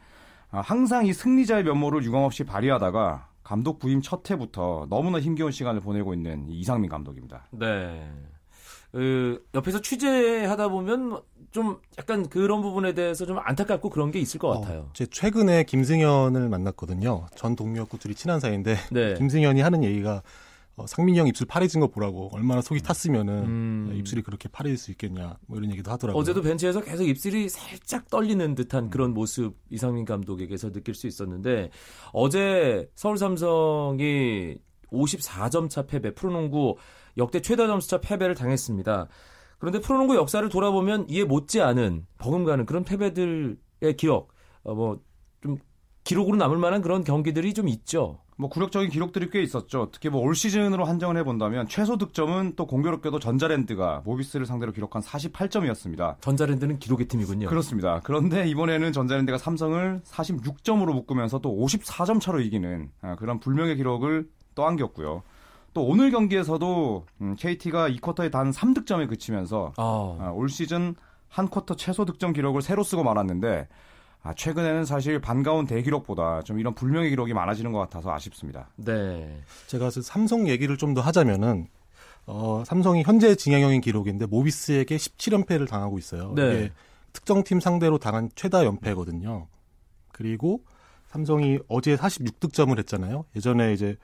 아, 0.51 0.62
항상 0.62 1.05
이 1.05 1.13
승리자의 1.13 1.63
면모를 1.63 2.03
유감없이 2.03 2.43
발휘하다가 2.43 3.27
감독 3.43 3.79
부임 3.79 4.01
첫 4.01 4.29
해부터 4.29 4.88
너무나 4.89 5.19
힘겨운 5.19 5.51
시간을 5.51 5.81
보내고 5.81 6.13
있는 6.13 6.48
이 6.50 6.60
이상민 6.60 6.89
감독입니다. 6.89 7.48
네. 7.51 8.10
그 8.91 9.45
옆에서 9.53 9.81
취재하다 9.81 10.67
보면 10.67 11.21
좀 11.51 11.79
약간 11.98 12.27
그런 12.27 12.62
부분에 12.62 12.93
대해서 12.93 13.25
좀 13.25 13.39
안타깝고 13.39 13.89
그런 13.89 14.12
게 14.12 14.19
있을 14.19 14.39
것 14.39 14.50
같아요. 14.50 14.81
어, 14.81 14.89
제 14.93 15.05
최근에 15.05 15.63
김승현을 15.63 16.50
만났거든요. 16.50 17.27
전 17.36 17.55
동료였고 17.55 17.98
둘이 17.98 18.15
친한 18.15 18.39
사이인데 18.39 18.75
네. 18.91 19.13
김승현이 19.19 19.62
하는 19.62 19.83
얘기가 19.83 20.21
어, 20.77 20.87
상민이 20.87 21.19
형 21.19 21.27
입술 21.27 21.47
파래진 21.47 21.81
거 21.81 21.87
보라고 21.87 22.29
얼마나 22.33 22.61
속이 22.61 22.81
탔으면은 22.81 23.45
음. 23.45 23.93
입술이 23.95 24.21
그렇게 24.21 24.47
파래질 24.49 24.77
수 24.77 24.91
있겠냐 24.91 25.37
뭐 25.47 25.57
이런 25.57 25.71
얘기도 25.71 25.91
하더라고요. 25.91 26.19
어제도 26.19 26.41
벤치에서 26.41 26.81
계속 26.81 27.03
입술이 27.03 27.49
살짝 27.49 28.09
떨리는 28.09 28.55
듯한 28.55 28.89
그런 28.89 29.13
모습 29.13 29.55
이상민 29.69 30.05
감독에게서 30.05 30.71
느낄 30.71 30.95
수 30.95 31.07
있었는데 31.07 31.69
어제 32.13 32.89
서울 32.95 33.17
삼성이 33.17 34.57
54점 34.91 35.69
차 35.69 35.85
패배 35.85 36.13
프로농구 36.13 36.77
역대 37.17 37.41
최다 37.41 37.67
점수차 37.67 37.99
패배를 37.99 38.35
당했습니다. 38.35 39.07
그런데 39.59 39.79
프로농구 39.79 40.15
역사를 40.15 40.47
돌아보면 40.47 41.05
이에 41.09 41.23
못지 41.23 41.61
않은 41.61 42.07
버금가는 42.17 42.65
그런 42.65 42.83
패배들의 42.83 43.57
기억 43.97 44.29
어, 44.63 44.73
뭐좀 44.73 45.57
기록으로 46.03 46.37
남을 46.37 46.57
만한 46.57 46.81
그런 46.81 47.03
경기들이 47.03 47.53
좀 47.53 47.67
있죠. 47.67 48.19
뭐 48.41 48.50
굴욕적인 48.50 48.89
기록들이 48.89 49.29
꽤 49.29 49.43
있었죠. 49.43 49.89
특히 49.91 50.10
뭐 50.10 50.21
올 50.21 50.33
시즌으로 50.33 50.86
한정을 50.86 51.15
해본다면 51.17 51.67
최소 51.67 51.98
득점은 52.00 52.53
또 52.55 52.65
공교롭게도 52.65 53.19
전자랜드가 53.19 54.01
모비스를 54.03 54.48
상대로 54.48 54.71
기록한 54.71 55.03
48점이었습니다. 55.03 56.19
전자랜드는 56.21 56.79
기록의 56.79 57.07
팀이군요. 57.07 57.48
그렇습니다. 57.48 58.01
그런데 58.03 58.48
이번에는 58.48 58.93
전자랜드가 58.93 59.38
삼성을 59.38 60.01
46점으로 60.05 60.91
묶으면서 60.93 61.38
또 61.38 61.55
54점 61.55 62.19
차로 62.19 62.41
이기는 62.41 62.89
아, 63.01 63.15
그런 63.15 63.39
불명의 63.39 63.75
기록을 63.75 64.27
떠안겼고요. 64.55 65.21
또 65.75 65.86
오늘 65.86 66.10
경기에서도 66.10 67.05
음, 67.21 67.36
KT가 67.38 67.89
2쿼터에 67.89 68.31
단 68.31 68.50
3득점에 68.50 69.07
그치면서 69.07 69.71
아, 69.77 70.17
아, 70.19 70.31
올 70.33 70.50
시즌 70.50 70.95
한 71.29 71.48
쿼터 71.48 71.75
최소 71.75 72.05
득점 72.05 72.33
기록을 72.33 72.63
새로 72.63 72.81
쓰고 72.83 73.03
말았는데 73.03 73.67
아, 74.23 74.33
최근에는 74.35 74.85
사실 74.85 75.19
반가운 75.19 75.65
대기록보다 75.65 76.43
좀 76.43 76.59
이런 76.59 76.75
불명의 76.75 77.09
기록이 77.09 77.33
많아지는 77.33 77.71
것 77.71 77.79
같아서 77.79 78.11
아쉽습니다. 78.13 78.69
네. 78.75 79.41
제가 79.67 79.89
그 79.89 80.01
삼성 80.01 80.47
얘기를 80.47 80.77
좀 80.77 80.93
더 80.93 81.01
하자면은 81.01 81.67
어, 82.27 82.63
삼성이 82.65 83.01
현재 83.03 83.33
진행형인 83.33 83.81
기록인데 83.81 84.27
모비스에게 84.27 84.95
17연패를 84.95 85.67
당하고 85.67 85.97
있어요. 85.97 86.33
네. 86.35 86.53
이게 86.53 86.71
특정 87.13 87.43
팀 87.43 87.59
상대로 87.59 87.97
당한 87.97 88.29
최다 88.35 88.63
연패거든요. 88.65 89.47
그리고 90.11 90.63
삼성이 91.07 91.59
어제 91.67 91.95
46득점을 91.95 92.77
했잖아요. 92.79 93.25
예전에 93.35 93.73
이제 93.73 93.97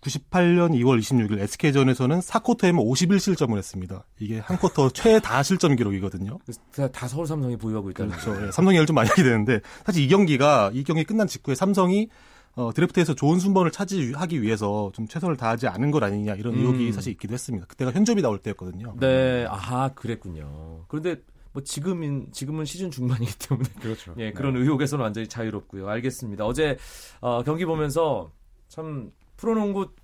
98년 0.00 0.70
2월 0.80 0.98
26일 1.00 1.40
SK전에서는 1.40 2.20
4쿼터에만 2.20 2.76
51실점을 2.76 3.56
했습니다. 3.56 4.04
이게 4.18 4.38
한 4.38 4.56
쿼터 4.58 4.90
최다 4.90 5.42
실점 5.42 5.76
기록이거든요. 5.76 6.38
다, 6.74 6.88
다 6.88 7.08
서울 7.08 7.26
삼성이 7.26 7.56
보유하고 7.56 7.90
있다는 7.90 8.12
거죠. 8.12 8.30
그렇죠. 8.32 8.46
예, 8.46 8.52
삼성 8.52 8.72
얘기를 8.72 8.86
좀 8.86 8.94
많이 8.94 9.08
하게 9.08 9.22
되는데 9.22 9.60
사실 9.84 10.02
이 10.02 10.08
경기가 10.08 10.70
이 10.72 10.84
경기 10.84 11.04
끝난 11.04 11.26
직후에 11.26 11.54
삼성이 11.54 12.08
어, 12.54 12.72
드래프트에서 12.72 13.14
좋은 13.14 13.38
순번을 13.38 13.70
차지하기 13.70 14.42
위해서 14.42 14.90
좀 14.92 15.06
최선을 15.06 15.36
다하지 15.36 15.68
않은 15.68 15.90
것 15.92 16.02
아니냐 16.02 16.34
이런 16.34 16.54
음. 16.54 16.60
의혹이 16.60 16.92
사실 16.92 17.12
있기도 17.12 17.34
했습니다. 17.34 17.66
그때가 17.66 17.92
현접이 17.92 18.20
나올 18.20 18.38
때였거든요. 18.38 18.96
네, 18.98 19.46
아하, 19.48 19.90
그랬군요. 19.94 20.84
그런데 20.88 21.22
뭐 21.52 21.62
지금인 21.62 22.28
지금은 22.32 22.64
시즌 22.64 22.90
중반이기 22.90 23.32
때문에 23.38 23.68
그렇죠. 23.80 24.14
예, 24.18 24.32
그런 24.32 24.56
의혹에서는 24.56 25.02
완전히 25.02 25.28
자유롭고요. 25.28 25.88
알겠습니다. 25.88 26.44
어제 26.46 26.76
어, 27.20 27.42
경기 27.44 27.64
보면서 27.64 28.32
참 28.68 29.12
프로농구는 29.38 29.94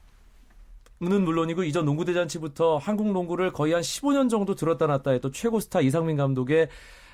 물론이고 0.99 1.65
이전 1.65 1.85
농구 1.85 2.05
대잔치부터 2.05 2.79
한국 2.79 3.13
농구를 3.13 3.53
거의 3.53 3.75
한 3.75 3.83
15년 3.83 4.31
정도 4.31 4.55
들었다 4.55 4.87
놨다 4.87 5.11
했던 5.11 5.33
최고 5.33 5.61
스타 5.61 5.81
이상민 5.81 6.17
감독의 6.17 6.69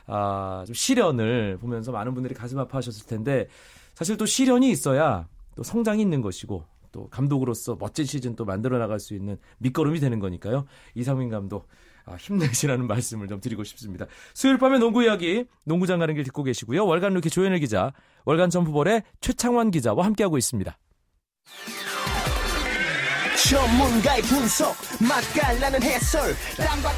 아, 0.06 0.64
좀 0.66 0.74
시련을 0.74 1.58
보면서 1.60 1.92
많은 1.92 2.14
분들이 2.14 2.34
가슴 2.34 2.58
아파하셨을 2.58 3.06
텐데 3.06 3.48
사실 3.94 4.16
또 4.16 4.26
시련이 4.26 4.70
있어야 4.70 5.26
또 5.56 5.62
성장이 5.62 6.00
있는 6.00 6.20
것이고 6.20 6.64
또 6.92 7.08
감독으로서 7.08 7.76
멋진 7.78 8.04
시즌 8.04 8.34
또 8.34 8.44
만들어 8.44 8.78
나갈 8.78 8.98
수 8.98 9.14
있는 9.14 9.38
밑거름이 9.58 10.00
되는 10.00 10.18
거니까요. 10.18 10.66
이상민 10.94 11.28
감독 11.30 11.68
아, 12.06 12.16
힘내시라는 12.16 12.86
말씀을 12.86 13.28
좀 13.28 13.40
드리고 13.40 13.62
싶습니다. 13.64 14.06
수요일 14.34 14.58
밤에 14.58 14.78
농구 14.78 15.04
이야기, 15.04 15.44
농구장 15.64 15.98
가는 15.98 16.14
길 16.14 16.24
듣고 16.24 16.42
계시고요. 16.42 16.86
월간 16.86 17.14
루키 17.14 17.30
조현일 17.30 17.58
기자, 17.60 17.92
월간 18.24 18.50
점프볼의 18.50 19.04
최창환 19.20 19.70
기자와 19.70 20.04
함께하고 20.06 20.38
있습니다. 20.38 20.76
전문가의 23.48 24.22
분석. 24.22 24.76
맛깔나는 25.00 25.82
해설. 25.82 26.34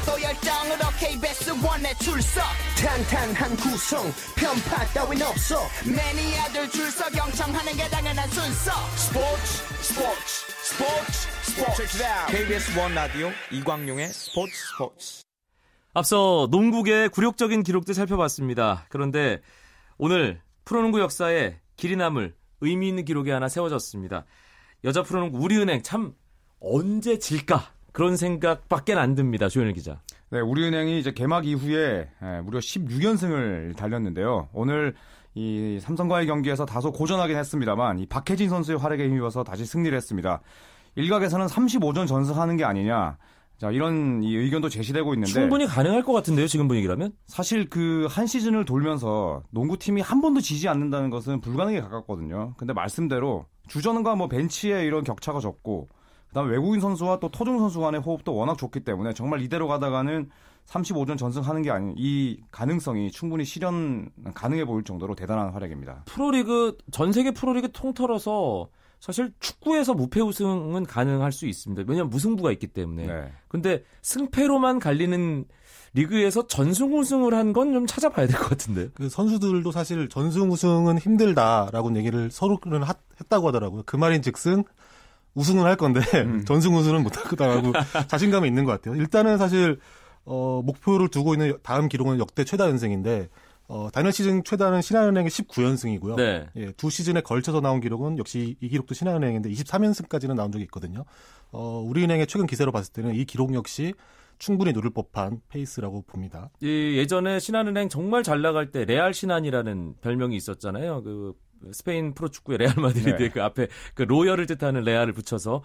또 0.05 0.21
열정으로 0.21 0.89
KBS 0.99 1.51
one에 1.65 1.93
출석. 1.95 2.43
탄탄한 2.77 3.55
구성. 3.57 4.03
편파 4.35 4.85
따윈 4.93 5.21
없어. 5.21 5.61
매니아들 5.85 6.69
줄서 6.69 7.09
경청하는 7.11 7.73
게 7.73 7.87
당연한 7.89 8.27
순서. 8.29 8.71
스포츠 8.95 9.45
스포츠 9.81 10.25
스포츠 10.63 11.27
스포츠. 11.43 11.97
KBS 12.31 12.77
원 12.77 12.93
라디오 12.93 13.31
이광용의 13.51 14.07
스포츠 14.09 14.51
스포츠. 14.53 15.21
앞서 15.93 16.47
농구계 16.51 17.07
굴욕적인 17.09 17.63
기록들 17.63 17.93
살펴봤습니다. 17.93 18.85
그런데 18.89 19.39
오늘 19.97 20.41
프로농구 20.65 20.99
역사에 20.99 21.59
길이 21.77 21.95
남을 21.95 22.35
의미 22.61 22.89
있는 22.89 23.05
기록이 23.05 23.29
하나 23.29 23.47
세워졌습니다. 23.47 24.25
여자 24.83 25.03
프로농구 25.03 25.37
우리은행 25.37 25.83
참 25.83 26.13
언제 26.63 27.19
질까? 27.19 27.61
그런 27.91 28.15
생각밖에 28.15 28.93
안 28.93 29.15
듭니다. 29.15 29.49
조현일 29.49 29.73
기자. 29.73 29.99
네, 30.31 30.39
우리은행이 30.39 30.97
이제 30.97 31.11
개막 31.11 31.45
이후에 31.45 32.09
예, 32.23 32.41
무려 32.41 32.59
16연승을 32.59 33.75
달렸는데요. 33.75 34.49
오늘 34.53 34.95
이 35.35 35.77
삼성과의 35.81 36.25
경기에서 36.25 36.65
다소 36.65 36.91
고전하긴 36.91 37.37
했습니다만 37.37 37.99
이 37.99 38.05
박혜진 38.07 38.49
선수의 38.49 38.77
활약에 38.79 39.03
힘입어서 39.05 39.43
다시 39.43 39.65
승리를 39.65 39.95
했습니다. 39.95 40.41
일각에서는 40.95 41.45
35전 41.47 42.07
전승하는 42.07 42.55
게 42.57 42.63
아니냐. 42.63 43.17
자, 43.57 43.69
이런 43.69 44.23
이 44.23 44.35
의견도 44.35 44.69
제시되고 44.69 45.13
있는데 45.13 45.31
충분히 45.31 45.65
가능할 45.67 46.03
것 46.03 46.13
같은데요, 46.13 46.47
지금 46.47 46.67
분위기라면? 46.67 47.13
사실 47.27 47.69
그 47.69 48.07
한 48.09 48.25
시즌을 48.25 48.65
돌면서 48.65 49.43
농구팀이 49.51 50.01
한 50.01 50.21
번도 50.21 50.41
지지 50.41 50.67
않는다는 50.67 51.09
것은 51.09 51.41
불가능에 51.41 51.81
가깝거든요. 51.81 52.55
근데 52.57 52.73
말씀대로 52.73 53.45
주전과 53.67 54.15
뭐 54.15 54.27
벤치에 54.27 54.83
이런 54.85 55.03
격차가 55.03 55.39
적고 55.39 55.89
그다음 56.33 56.49
외국인 56.49 56.81
선수와 56.81 57.19
또 57.19 57.29
토종 57.29 57.59
선수 57.59 57.79
간의 57.79 58.01
호흡도 58.01 58.33
워낙 58.35 58.57
좋기 58.57 58.79
때문에 58.79 59.13
정말 59.13 59.41
이대로 59.41 59.67
가다가는 59.67 60.29
35전 60.65 61.15
전승하는 61.17 61.61
게 61.61 61.69
아닌 61.69 61.93
이 61.95 62.39
가능성이 62.49 63.11
충분히 63.11 63.45
실현 63.45 64.09
가능해 64.33 64.65
보일 64.65 64.83
정도로 64.83 65.13
대단한 65.13 65.49
활약입니다. 65.51 66.03
프로리그 66.05 66.77
전 66.91 67.11
세계 67.11 67.31
프로리그 67.31 67.71
통틀어서 67.71 68.67
사실 68.99 69.31
축구에서 69.39 69.93
무패 69.93 70.21
우승은 70.21 70.85
가능할 70.85 71.31
수 71.31 71.45
있습니다. 71.45 71.83
왜냐하면 71.87 72.09
무승부가 72.09 72.51
있기 72.53 72.67
때문에. 72.67 73.05
네. 73.05 73.31
근데 73.49 73.83
승패로만 74.01 74.79
갈리는 74.79 75.45
리그에서 75.93 76.47
전승 76.47 76.97
우승을 76.97 77.33
한 77.35 77.53
건 77.53 77.73
좀 77.73 77.85
찾아봐야 77.85 78.25
될 78.25 78.39
것 78.39 78.49
같은데요. 78.49 78.87
그 78.95 79.09
선수들도 79.09 79.69
사실 79.71 80.09
전승 80.09 80.49
우승은 80.49 80.97
힘들다라고 80.97 81.95
얘기를 81.97 82.31
서로는 82.31 82.81
하- 82.81 82.95
했다고 83.21 83.49
하더라고요. 83.49 83.83
그 83.85 83.95
말인 83.97 84.21
즉슨 84.23 84.63
우승은 85.35 85.63
할 85.63 85.75
건데 85.75 86.01
전승 86.45 86.75
우승은 86.75 87.03
못 87.03 87.15
할 87.17 87.23
거다라고 87.25 87.73
자신감이 88.07 88.47
있는 88.47 88.65
것 88.65 88.71
같아요. 88.71 88.95
일단은 88.95 89.37
사실 89.37 89.79
어, 90.25 90.61
목표를 90.63 91.09
두고 91.09 91.33
있는 91.33 91.57
다음 91.63 91.89
기록은 91.89 92.19
역대 92.19 92.43
최다 92.43 92.69
연승인데 92.69 93.29
어, 93.67 93.89
단일 93.91 94.11
시즌 94.11 94.43
최다는 94.43 94.81
신한은행의 94.81 95.29
19연승이고요. 95.31 96.15
네. 96.17 96.47
예, 96.57 96.71
두 96.73 96.89
시즌에 96.89 97.21
걸쳐서 97.21 97.61
나온 97.61 97.79
기록은 97.79 98.17
역시 98.17 98.55
이 98.59 98.69
기록도 98.69 98.93
신한은행인데 98.93 99.49
23연승까지는 99.49 100.35
나온 100.35 100.51
적이 100.51 100.65
있거든요. 100.65 101.05
어, 101.51 101.81
우리은행의 101.87 102.27
최근 102.27 102.45
기세로 102.45 102.71
봤을 102.71 102.91
때는 102.93 103.15
이 103.15 103.25
기록 103.25 103.53
역시 103.53 103.93
충분히 104.37 104.73
누를 104.73 104.89
법한 104.89 105.39
페이스라고 105.47 106.01
봅니다. 106.01 106.49
이 106.61 106.95
예전에 106.97 107.39
신한은행 107.39 107.87
정말 107.87 108.23
잘 108.23 108.41
나갈 108.41 108.71
때 108.71 108.83
레알 108.83 109.13
신한이라는 109.13 109.95
별명이 110.01 110.35
있었잖아요. 110.35 111.03
그 111.03 111.33
스페인 111.71 112.13
프로축구의 112.13 112.57
레알 112.59 112.75
마드리드 112.75 113.23
네. 113.23 113.29
그 113.29 113.41
앞에 113.41 113.67
그 113.93 114.03
로열을 114.03 114.45
뜻하는 114.45 114.83
레알을 114.83 115.13
붙여서 115.13 115.61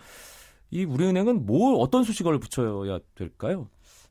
이 0.71 0.85
우리은행은 0.85 1.47
뭘 1.47 1.77
어떤 1.79 2.05
수식어를 2.05 2.39
붙여야 2.39 2.99
될까요? 3.15 3.69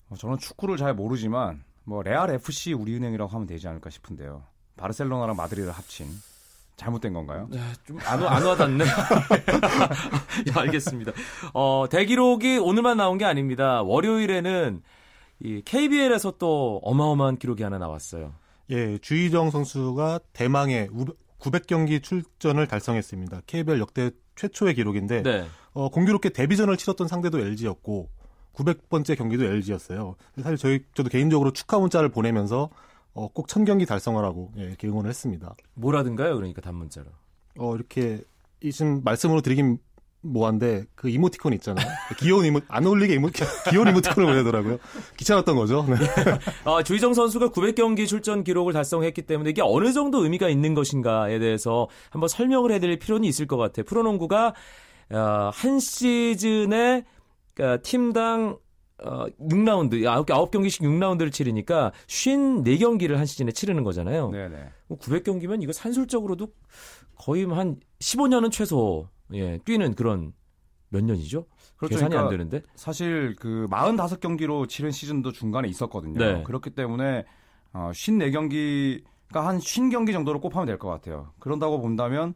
어, 0.09 0.15
저는 0.15 0.37
축구를 0.37 0.77
잘 0.77 0.93
모르지만 0.93 1.63
뭐 1.83 2.01
레알 2.01 2.31
FC 2.31 2.73
우리은행이라고 2.73 3.31
하면 3.31 3.47
되지 3.47 3.67
않을까 3.67 3.89
싶은데요. 3.89 4.43
바르셀로나랑 4.75 5.35
마드리드를 5.35 5.71
합친 5.71 6.07
잘못된 6.75 7.13
건가요? 7.13 7.47
네, 7.49 7.59
좀안 7.85 8.23
안 8.23 8.45
와닿네. 8.45 8.85
예, 10.47 10.59
알겠습니다. 10.59 11.11
어, 11.53 11.85
대기록이 11.89 12.57
오늘만 12.57 12.97
나온 12.97 13.17
게 13.17 13.25
아닙니다. 13.25 13.81
월요일에는 13.81 14.81
이 15.39 15.61
KBL에서 15.65 16.33
또 16.37 16.79
어마어마한 16.83 17.37
기록이 17.37 17.63
하나 17.63 17.77
나왔어요. 17.77 18.33
예, 18.69 18.97
주희정 18.99 19.49
선수가 19.49 20.19
대망의 20.33 20.89
900경기 21.39 22.01
출전을 22.01 22.67
달성했습니다. 22.67 23.41
KBL 23.45 23.79
역대 23.79 24.11
최초의 24.35 24.75
기록인데 24.75 25.23
네. 25.23 25.47
어, 25.73 25.89
공교롭게 25.89 26.29
데뷔전을 26.29 26.77
치렀던 26.77 27.07
상대도 27.07 27.39
LG였고 27.39 28.09
900번째 28.53 29.17
경기도 29.17 29.45
LG였어요. 29.45 30.15
사실 30.41 30.57
저희 30.57 30.83
저도 30.93 31.09
개인적으로 31.09 31.53
축하 31.53 31.77
문자를 31.79 32.09
보내면서 32.09 32.69
어, 33.13 33.27
꼭 33.27 33.47
1000경기 33.47 33.87
달성하라고 33.87 34.53
예, 34.57 34.63
이렇게 34.63 34.87
응원을 34.87 35.09
했습니다. 35.09 35.55
뭐라든가요? 35.75 36.35
그러니까 36.35 36.61
단문자로. 36.61 37.07
어, 37.59 37.75
이렇게 37.75 38.21
이 38.61 38.71
지금 38.71 39.03
말씀으로 39.03 39.41
드리긴 39.41 39.79
뭐한데 40.21 40.85
그 40.95 41.09
이모티콘 41.09 41.53
있잖아요. 41.53 41.87
귀여운 42.19 42.45
이모 42.45 42.59
안 42.67 42.85
어울리게 42.85 43.13
이모 43.13 43.29
귀여운 43.69 43.87
이모티콘을 43.87 44.27
보내더라고요. 44.27 44.77
귀찮았던 45.17 45.55
거죠. 45.55 45.85
네. 45.87 45.95
아, 46.65 46.83
주희정 46.83 47.13
선수가 47.13 47.49
900경기 47.49 48.07
출전 48.07 48.43
기록을 48.43 48.73
달성했기 48.73 49.23
때문에 49.23 49.51
이게 49.51 49.61
어느 49.63 49.93
정도 49.93 50.23
의미가 50.23 50.49
있는 50.49 50.73
것인가에 50.73 51.39
대해서 51.39 51.87
한번 52.09 52.27
설명을 52.27 52.71
해드릴 52.71 52.99
필요는 52.99 53.25
있을 53.25 53.47
것 53.47 53.57
같아요. 53.57 53.85
프로농구가 53.85 54.53
어, 55.11 55.49
한 55.53 55.79
시즌에 55.79 57.05
그러니까 57.53 57.81
팀당 57.81 58.57
어, 59.03 59.27
6라운드, 59.39 59.91
9, 60.25 60.25
9경기씩 60.25 60.81
6라운드를 60.81 61.31
치르니까 61.31 61.91
54경기를 62.07 63.15
한 63.15 63.25
시즌에 63.25 63.51
치르는 63.51 63.83
거잖아요. 63.83 64.31
네네. 64.31 64.69
900경기면 64.89 65.61
이거 65.61 65.71
산술적으로도 65.71 66.47
거의 67.15 67.45
한 67.45 67.77
15년은 67.99 68.51
최소 68.51 69.07
예, 69.33 69.57
뛰는 69.65 69.93
그런 69.95 70.33
몇 70.89 71.03
년이죠? 71.03 71.45
그렇죠. 71.75 71.95
계산이 71.95 72.15
안 72.15 72.27
그러니까 72.27 72.29
되는데. 72.31 72.61
사실 72.75 73.35
그 73.39 73.67
45경기로 73.69 74.67
치른 74.69 74.91
시즌도 74.91 75.31
중간에 75.33 75.67
있었거든요. 75.67 76.17
네. 76.19 76.43
그렇기 76.43 76.69
때문에 76.71 77.25
어, 77.73 77.91
54경기가 77.93 79.03
한 79.33 79.57
50경기 79.59 80.13
정도로 80.13 80.39
꼽하면 80.39 80.65
될 80.65 80.77
것 80.77 80.87
같아요. 80.89 81.33
그런다고 81.39 81.81
본다면 81.81 82.33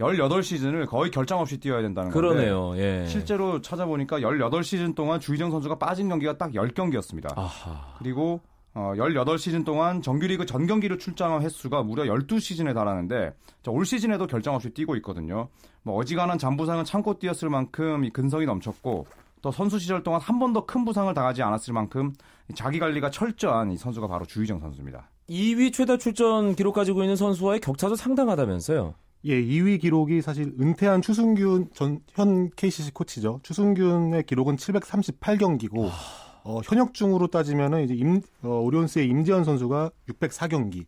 18시즌을 0.00 0.86
거의 0.88 1.10
결장 1.10 1.38
없이 1.40 1.58
뛰어야 1.58 1.80
된다는 1.82 2.10
건데 2.10 2.28
그러네요. 2.28 2.76
예. 2.78 3.06
실제로 3.06 3.60
찾아보니까 3.60 4.20
18시즌 4.20 4.94
동안 4.94 5.20
주희정 5.20 5.50
선수가 5.50 5.78
빠진 5.78 6.08
경기가 6.08 6.36
딱 6.36 6.50
10경기였습니다. 6.52 7.32
아하. 7.36 7.94
그리고 7.98 8.40
어, 8.74 8.92
18시즌 8.96 9.64
동안 9.64 10.02
정규리그 10.02 10.46
전 10.46 10.66
경기를 10.66 10.98
출장한 10.98 11.42
횟수가 11.42 11.82
무려 11.84 12.04
12시즌에 12.04 12.74
달하는데 12.74 13.32
자, 13.62 13.70
올 13.70 13.86
시즌에도 13.86 14.26
결장 14.26 14.54
없이 14.54 14.70
뛰고 14.70 14.96
있거든요. 14.96 15.48
뭐 15.82 15.94
어지간한 15.96 16.38
잔부상은 16.38 16.84
참고 16.84 17.18
뛰었을 17.18 17.50
만큼 17.50 18.04
이 18.04 18.10
근성이 18.10 18.46
넘쳤고 18.46 19.06
또 19.42 19.52
선수 19.52 19.78
시절 19.78 20.02
동안 20.02 20.20
한 20.20 20.38
번도 20.38 20.66
큰 20.66 20.84
부상을 20.84 21.12
당하지 21.14 21.42
않았을 21.42 21.72
만큼 21.72 22.12
자기 22.54 22.78
관리가 22.78 23.10
철저한 23.10 23.70
이 23.70 23.76
선수가 23.76 24.08
바로 24.08 24.24
주희정 24.24 24.58
선수입니다. 24.58 25.08
2위 25.28 25.72
최다 25.72 25.98
출전 25.98 26.54
기록 26.56 26.74
가지고 26.74 27.02
있는 27.02 27.14
선수와의 27.16 27.60
격차도 27.60 27.94
상당하다면서요. 27.96 28.94
예, 29.26 29.40
2위 29.42 29.80
기록이 29.80 30.20
사실 30.20 30.52
은퇴한 30.60 31.00
추승균 31.00 31.68
전 31.74 32.00
현 32.12 32.50
KCC 32.56 32.92
코치죠. 32.92 33.40
추승균의 33.42 34.24
기록은 34.24 34.56
738경기고 34.56 35.88
어, 36.44 36.60
현역 36.62 36.94
중으로 36.94 37.26
따지면은 37.26 37.84
이제 37.84 37.94
임, 37.94 38.20
어, 38.42 38.48
오리온스의 38.60 39.08
임지현 39.08 39.44
선수가 39.44 39.90
604경기. 40.08 40.84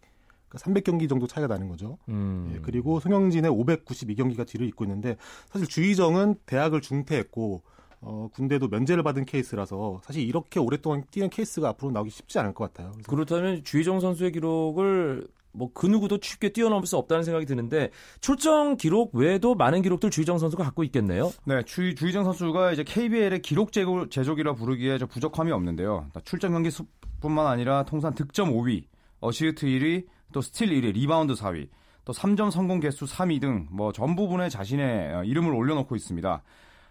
그러니까 0.48 0.58
300경기 0.58 1.08
정도 1.08 1.26
차이가 1.26 1.48
나는 1.48 1.68
거죠. 1.68 1.98
음. 2.08 2.52
예, 2.54 2.60
그리고 2.60 3.00
송영진의 3.00 3.50
592경기가 3.50 4.46
뒤를 4.46 4.66
잇고 4.68 4.84
있는데 4.84 5.16
사실 5.50 5.66
주희정은 5.66 6.36
대학을 6.46 6.82
중퇴했고 6.82 7.62
어, 8.02 8.28
군대도 8.32 8.68
면제를 8.68 9.02
받은 9.02 9.24
케이스라서 9.24 10.00
사실 10.04 10.22
이렇게 10.22 10.60
오랫동안 10.60 11.04
뛰는 11.10 11.30
케이스가 11.30 11.70
앞으로 11.70 11.90
나오기 11.90 12.10
쉽지 12.10 12.38
않을 12.38 12.54
것 12.54 12.72
같아요. 12.72 12.92
그렇다면 13.08 13.64
주희정 13.64 14.00
선수의 14.00 14.32
기록을 14.32 15.26
뭐 15.56 15.70
그 15.74 15.86
누구도 15.86 16.18
쉽게 16.22 16.50
뛰어넘을 16.50 16.86
수 16.86 16.96
없다는 16.96 17.24
생각이 17.24 17.46
드는데 17.46 17.90
출전 18.20 18.76
기록 18.76 19.14
외에도 19.14 19.54
많은 19.54 19.82
기록들 19.82 20.10
주희정 20.10 20.38
선수가 20.38 20.62
갖고 20.64 20.84
있겠네요. 20.84 21.32
네, 21.44 21.62
주, 21.64 21.94
주희정 21.94 22.24
선수가 22.24 22.72
이제 22.72 22.84
KBL의 22.84 23.42
기록 23.42 23.72
제조, 23.72 24.08
제조기라 24.08 24.54
부르기에 24.54 24.98
저 24.98 25.06
부족함이 25.06 25.50
없는데요. 25.52 26.06
출전 26.24 26.52
경기 26.52 26.70
수뿐만 26.70 27.46
아니라 27.46 27.84
통산 27.84 28.14
득점 28.14 28.52
5위, 28.52 28.84
어시스트 29.20 29.66
1위, 29.66 30.06
또 30.32 30.40
스틸 30.40 30.68
1위, 30.68 30.92
리바운드 30.92 31.34
4위, 31.34 31.68
또 32.04 32.12
3점 32.12 32.50
성공 32.50 32.80
개수 32.80 33.04
3위 33.04 33.40
등 33.40 33.66
뭐 33.70 33.92
전 33.92 34.14
부분에 34.16 34.48
자신의 34.48 35.14
어, 35.14 35.24
이름을 35.24 35.52
올려놓고 35.54 35.96
있습니다. 35.96 36.42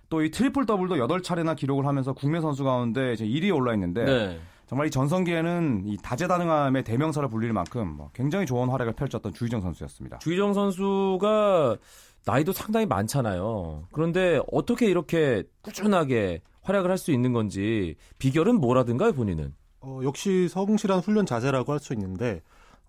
또 0.10 0.22
이 0.22 0.30
트리플 0.30 0.66
더블도 0.66 0.96
8차례나 0.98 1.56
기록을 1.56 1.86
하면서 1.88 2.14
국내 2.14 2.40
선수 2.42 2.64
가운데 2.64 3.14
이제 3.14 3.26
1위에 3.26 3.54
올라 3.56 3.74
있는데 3.74 4.06
네. 4.06 4.40
정말 4.68 4.88
이 4.88 4.92
전성기에는 4.92 5.84
이 5.86 5.98
다재다능함의 5.98 6.84
대명사를 6.84 7.28
불릴 7.30 7.54
만큼 7.54 7.88
뭐 7.98 8.10
굉장히 8.14 8.46
좋은 8.46 8.70
활약을 8.70 8.94
펼쳤던 8.94 9.34
주희정 9.34 9.62
선수였습니다. 9.62 10.20
주희정 10.20 10.54
선수가 10.54 11.78
나이도 12.26 12.52
상당히 12.52 12.86
많잖아요. 12.88 13.88
그런데 13.92 14.40
어떻게 14.52 14.88
이렇게 14.88 15.44
꾸준하게 15.62 16.42
활약을 16.64 16.90
할 16.90 16.98
수 16.98 17.12
있는 17.12 17.32
건지 17.34 17.96
비결은 18.18 18.60
뭐라든가요, 18.60 19.14
본인은? 19.14 19.54
어, 19.82 20.00
역시 20.04 20.48
성실한 20.50 21.02
훈련 21.02 21.28
자세라고 21.28 21.72
할 21.72 21.80
수 21.80 21.94
있는데 21.94 22.42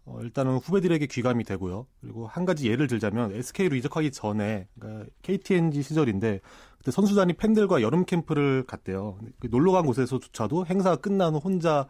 어, 0.07 0.21
일단은 0.23 0.57
후배들에게 0.59 1.05
귀감이 1.07 1.43
되고요. 1.45 1.87
그리고 2.01 2.27
한 2.27 2.45
가지 2.45 2.71
예를 2.71 2.87
들자면 2.87 3.33
SK로 3.35 3.75
이적하기 3.77 4.13
전에 4.13 4.69
그러니까 4.79 5.07
KTNG 5.23 5.83
시절인데 5.83 6.41
그때 6.79 6.91
선수단이 6.93 7.33
팬들과 7.35 7.83
여름 7.83 8.05
캠프를 8.05 8.65
갔대요. 8.67 9.19
그 9.41 9.49
놀러 9.51 9.73
간 9.73 9.85
곳에서조차도 9.85 10.67
행사가 10.67 10.97
끝난 10.97 11.35
후 11.35 11.39
혼자 11.39 11.87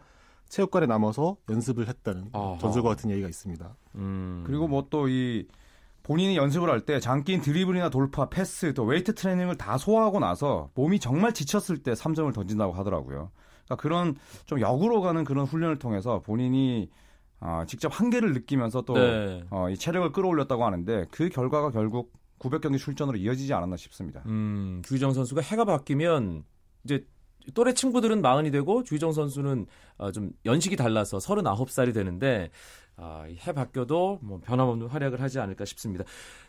체육관에 0.49 0.87
남아서 0.87 1.37
연습을 1.49 1.87
했다는 1.87 2.29
아하. 2.33 2.57
전설과 2.59 2.89
같은 2.89 3.11
얘기가 3.11 3.27
있습니다. 3.29 3.75
음. 3.95 4.43
그리고 4.47 4.67
뭐 4.67 4.87
또 4.89 5.07
이 5.09 5.45
본인이 6.03 6.37
연습을 6.37 6.69
할 6.69 6.85
때 6.85 7.01
장기인 7.01 7.41
드리블이나 7.41 7.89
돌파, 7.89 8.29
패스, 8.29 8.73
또 8.73 8.83
웨이트 8.85 9.13
트레이닝을 9.13 9.57
다 9.57 9.77
소화하고 9.77 10.19
나서 10.21 10.69
몸이 10.73 10.99
정말 10.99 11.33
지쳤을 11.33 11.79
때 11.83 11.91
3점을 11.91 12.33
던진다고 12.33 12.71
하더라고요. 12.71 13.29
그러니까 13.65 13.75
그런 13.81 14.15
좀 14.45 14.61
역으로 14.61 15.01
가는 15.01 15.25
그런 15.25 15.45
훈련을 15.45 15.79
통해서 15.79 16.21
본인이 16.21 16.89
아, 17.39 17.65
직접 17.65 17.89
한계를 17.89 18.33
느끼면서 18.33 18.81
또 18.81 18.93
네. 18.93 19.43
어, 19.49 19.69
이 19.69 19.77
체력을 19.77 20.11
끌어올렸다고 20.11 20.65
하는데 20.65 21.05
그 21.11 21.29
결과가 21.29 21.71
결국 21.71 22.13
900경기 22.39 22.77
출전으로 22.77 23.17
이어지지 23.17 23.53
않았나 23.53 23.77
싶습니다. 23.77 24.23
음, 24.25 24.81
주희정 24.85 25.13
선수가 25.13 25.41
해가 25.41 25.65
바뀌면 25.65 26.43
이제 26.83 27.05
또래 27.53 27.73
친구들은 27.73 28.21
마흔이 28.21 28.51
되고 28.51 28.83
주희정 28.83 29.11
선수는 29.11 29.67
어, 29.97 30.11
좀 30.11 30.31
연식이 30.45 30.75
달라서 30.75 31.17
39살이 31.17 31.93
되는데 31.93 32.49
아, 32.97 33.25
이해 33.27 33.53
바뀌어도 33.53 34.19
뭐 34.21 34.39
변함없는 34.43 34.87
활약을 34.87 35.21
하지 35.21 35.39
않을까 35.39 35.65
싶습니다. 35.65 36.03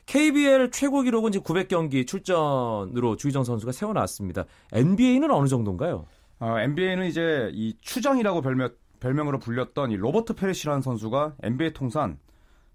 KBL 0.06 0.70
최고 0.70 1.02
기록은 1.02 1.32
지금 1.32 1.44
900경기 1.44 2.06
출전으로 2.06 3.16
주희정 3.16 3.44
선수가 3.44 3.72
세워놨습니다. 3.72 4.46
NBA는 4.72 5.30
어느 5.30 5.46
정도인가요? 5.46 6.06
어, 6.40 6.58
NBA는 6.58 7.06
이제 7.06 7.50
이 7.52 7.76
추장이라고 7.80 8.40
별명, 8.40 8.70
별명으로 9.00 9.38
불렸던 9.38 9.90
이 9.90 9.96
로버트 9.96 10.34
페리시라는 10.34 10.82
선수가 10.82 11.34
NBA 11.42 11.72
통산 11.72 12.18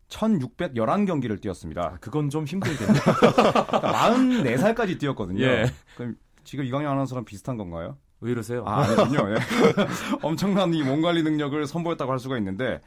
1611경기를 0.09 1.41
뛰었습니다. 1.41 1.81
아, 1.81 1.97
그건 1.99 2.29
좀 2.29 2.45
힘들겠네요. 2.45 3.01
그러니까 3.01 3.79
44살까지 4.13 4.99
뛰었거든요. 4.99 5.43
예. 5.43 5.65
그럼 5.95 6.15
지금 6.43 6.65
이광용 6.65 6.91
아나운서랑 6.91 7.25
비슷한 7.25 7.57
건가요? 7.57 7.97
왜 8.19 8.31
이러세요? 8.31 8.63
아, 8.67 8.83
아니군요. 8.83 9.31
예. 9.31 9.35
엄청난 10.21 10.73
이 10.73 10.83
몸 10.83 11.01
관리 11.01 11.23
능력을 11.23 11.65
선보였다고 11.65 12.11
할 12.11 12.19
수가 12.19 12.37
있는데 12.37 12.81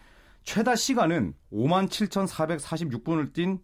최다 0.45 0.77
시간은 0.77 1.35
57,446분을 1.53 3.33
뛴 3.33 3.59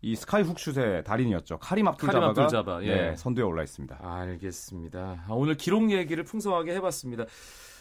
이 0.00 0.14
스카이 0.14 0.42
훅슛의 0.44 1.02
달인이었죠. 1.02 1.58
카림 1.58 1.88
압둘자바가 1.88 2.32
카림 2.32 2.88
예. 2.88 2.94
네, 2.94 3.16
선두에 3.16 3.42
올라 3.42 3.64
있습니다. 3.64 3.98
알겠습니다. 4.00 5.24
아, 5.26 5.32
오늘 5.32 5.56
기록 5.56 5.90
얘기를 5.90 6.22
풍성하게 6.22 6.72
해봤습니다. 6.76 7.24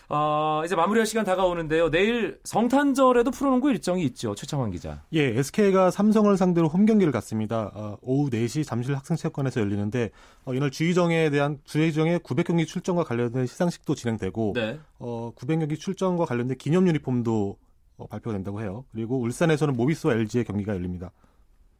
아, 0.09 0.61
이제 0.65 0.75
마무리할 0.75 1.05
시간 1.05 1.25
다가오는데요. 1.25 1.91
내일 1.91 2.39
성탄절에도 2.45 3.31
프로농구 3.31 3.69
일정이 3.71 4.03
있죠. 4.05 4.35
최창환 4.35 4.71
기자. 4.71 5.03
예, 5.11 5.37
SK가 5.37 5.91
삼성을 5.91 6.35
상대로 6.37 6.69
홈 6.69 6.85
경기를 6.85 7.11
갖습니다. 7.11 7.71
어, 7.73 7.97
오후 8.01 8.29
4시 8.29 8.65
잠실 8.65 8.95
학생체육관에서 8.95 9.59
열리는데 9.59 10.11
어, 10.45 10.53
이날 10.53 10.71
주희정에 10.71 11.29
대한 11.29 11.59
주희정의 11.65 12.19
900경기 12.19 12.65
출전과 12.65 13.03
관련된 13.03 13.47
시상식도 13.47 13.95
진행되고 13.95 14.53
네. 14.55 14.79
어, 14.99 15.31
900경기 15.35 15.77
출전과 15.77 16.25
관련된 16.25 16.57
기념 16.57 16.87
유니폼도 16.87 17.57
어, 17.97 18.07
발표가 18.07 18.33
된다고 18.33 18.61
해요. 18.61 18.85
그리고 18.93 19.19
울산에서는 19.19 19.75
모비스와 19.75 20.13
LG의 20.13 20.45
경기가 20.45 20.73
열립니다. 20.73 21.11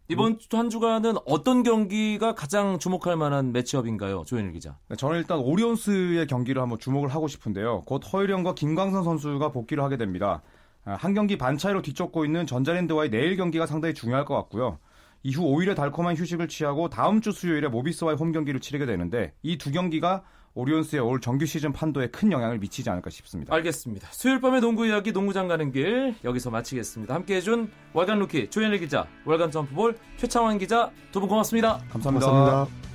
이번 0.10 0.40
주한 0.40 0.70
주간은 0.70 1.16
어떤 1.26 1.64
경기가 1.64 2.34
가장 2.34 2.80
주목할 2.80 3.18
만한 3.18 3.52
매치업인가요? 3.52 4.24
조현일 4.26 4.54
기자. 4.54 4.78
네, 4.88 4.96
저는 4.96 5.18
일단 5.18 5.40
오리온스의 5.40 6.28
경기를 6.28 6.62
한번 6.62 6.80
주목을 6.80 7.10
하고 7.10 7.28
싶은데요. 7.28 7.84
곧 7.86 8.02
허일영과 8.14 8.56
김광선 8.56 9.04
선수가 9.04 9.52
복귀를 9.52 9.84
하게 9.84 9.98
됩니다. 9.98 10.42
아, 10.86 10.94
한 10.94 11.14
경기 11.14 11.38
반 11.38 11.58
차이로 11.58 11.82
뒤쫓고 11.82 12.24
있는 12.24 12.46
전자랜드와의 12.48 13.10
내일 13.10 13.36
경기가 13.36 13.66
상당히 13.66 13.94
중요할 13.94 14.24
것 14.24 14.34
같고요. 14.36 14.80
이후 15.24 15.44
5일의 15.44 15.76
달콤한 15.76 16.16
휴식을 16.16 16.48
취하고 16.48 16.88
다음 16.90 17.20
주 17.20 17.34
수요일에 17.34 17.68
모비스와의 17.68 18.16
홈 18.18 18.32
경기를 18.32 18.62
치르게 18.62 18.86
되는데 18.86 19.34
이 19.44 19.58
두 19.58 19.72
경기가 19.72 20.24
오리온스의 20.58 21.02
올 21.02 21.22
정규 21.22 21.46
시즌 21.46 21.72
판도에 21.72 22.08
큰 22.08 22.32
영향을 22.32 22.58
미치지 22.58 22.90
않을까 22.90 23.12
싶습니다. 23.12 23.54
알겠습니다. 23.54 24.08
수요일 24.12 24.42
밤의 24.42 24.60
농구 24.62 24.88
이야기 24.88 25.12
농구장 25.12 25.48
가는 25.48 25.72
길 25.72 26.16
여기서 26.24 26.50
마치겠습니다. 26.50 27.14
함께 27.14 27.36
해 27.36 27.42
준 27.42 27.70
월간 27.94 28.18
루키 28.20 28.50
조현일 28.50 28.80
기자, 28.80 29.06
월간 29.26 29.52
점프볼 29.52 29.98
최창환 30.18 30.58
기자 30.58 30.90
두 31.12 31.20
분 31.20 31.30
고맙습니다. 31.30 31.80
감사합니다. 31.92 32.26
고맙습니다. 32.28 32.88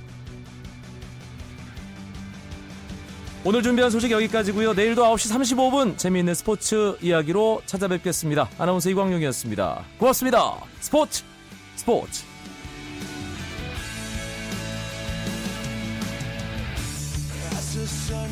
오늘 3.45 3.61
준비한 3.63 3.89
소식 3.91 4.11
여기까지고요. 4.11 4.73
내일도 4.73 5.03
9시 5.03 5.33
35분 5.55 5.97
재미있는 5.97 6.33
스포츠 6.33 6.97
이야기로 7.01 7.61
찾아뵙겠습니다. 7.65 8.49
아나운서 8.57 8.89
이광용이었습니다. 8.89 9.83
고맙습니다. 9.97 10.55
스포츠 10.79 11.23
스포츠 11.75 12.32
so 17.93 18.22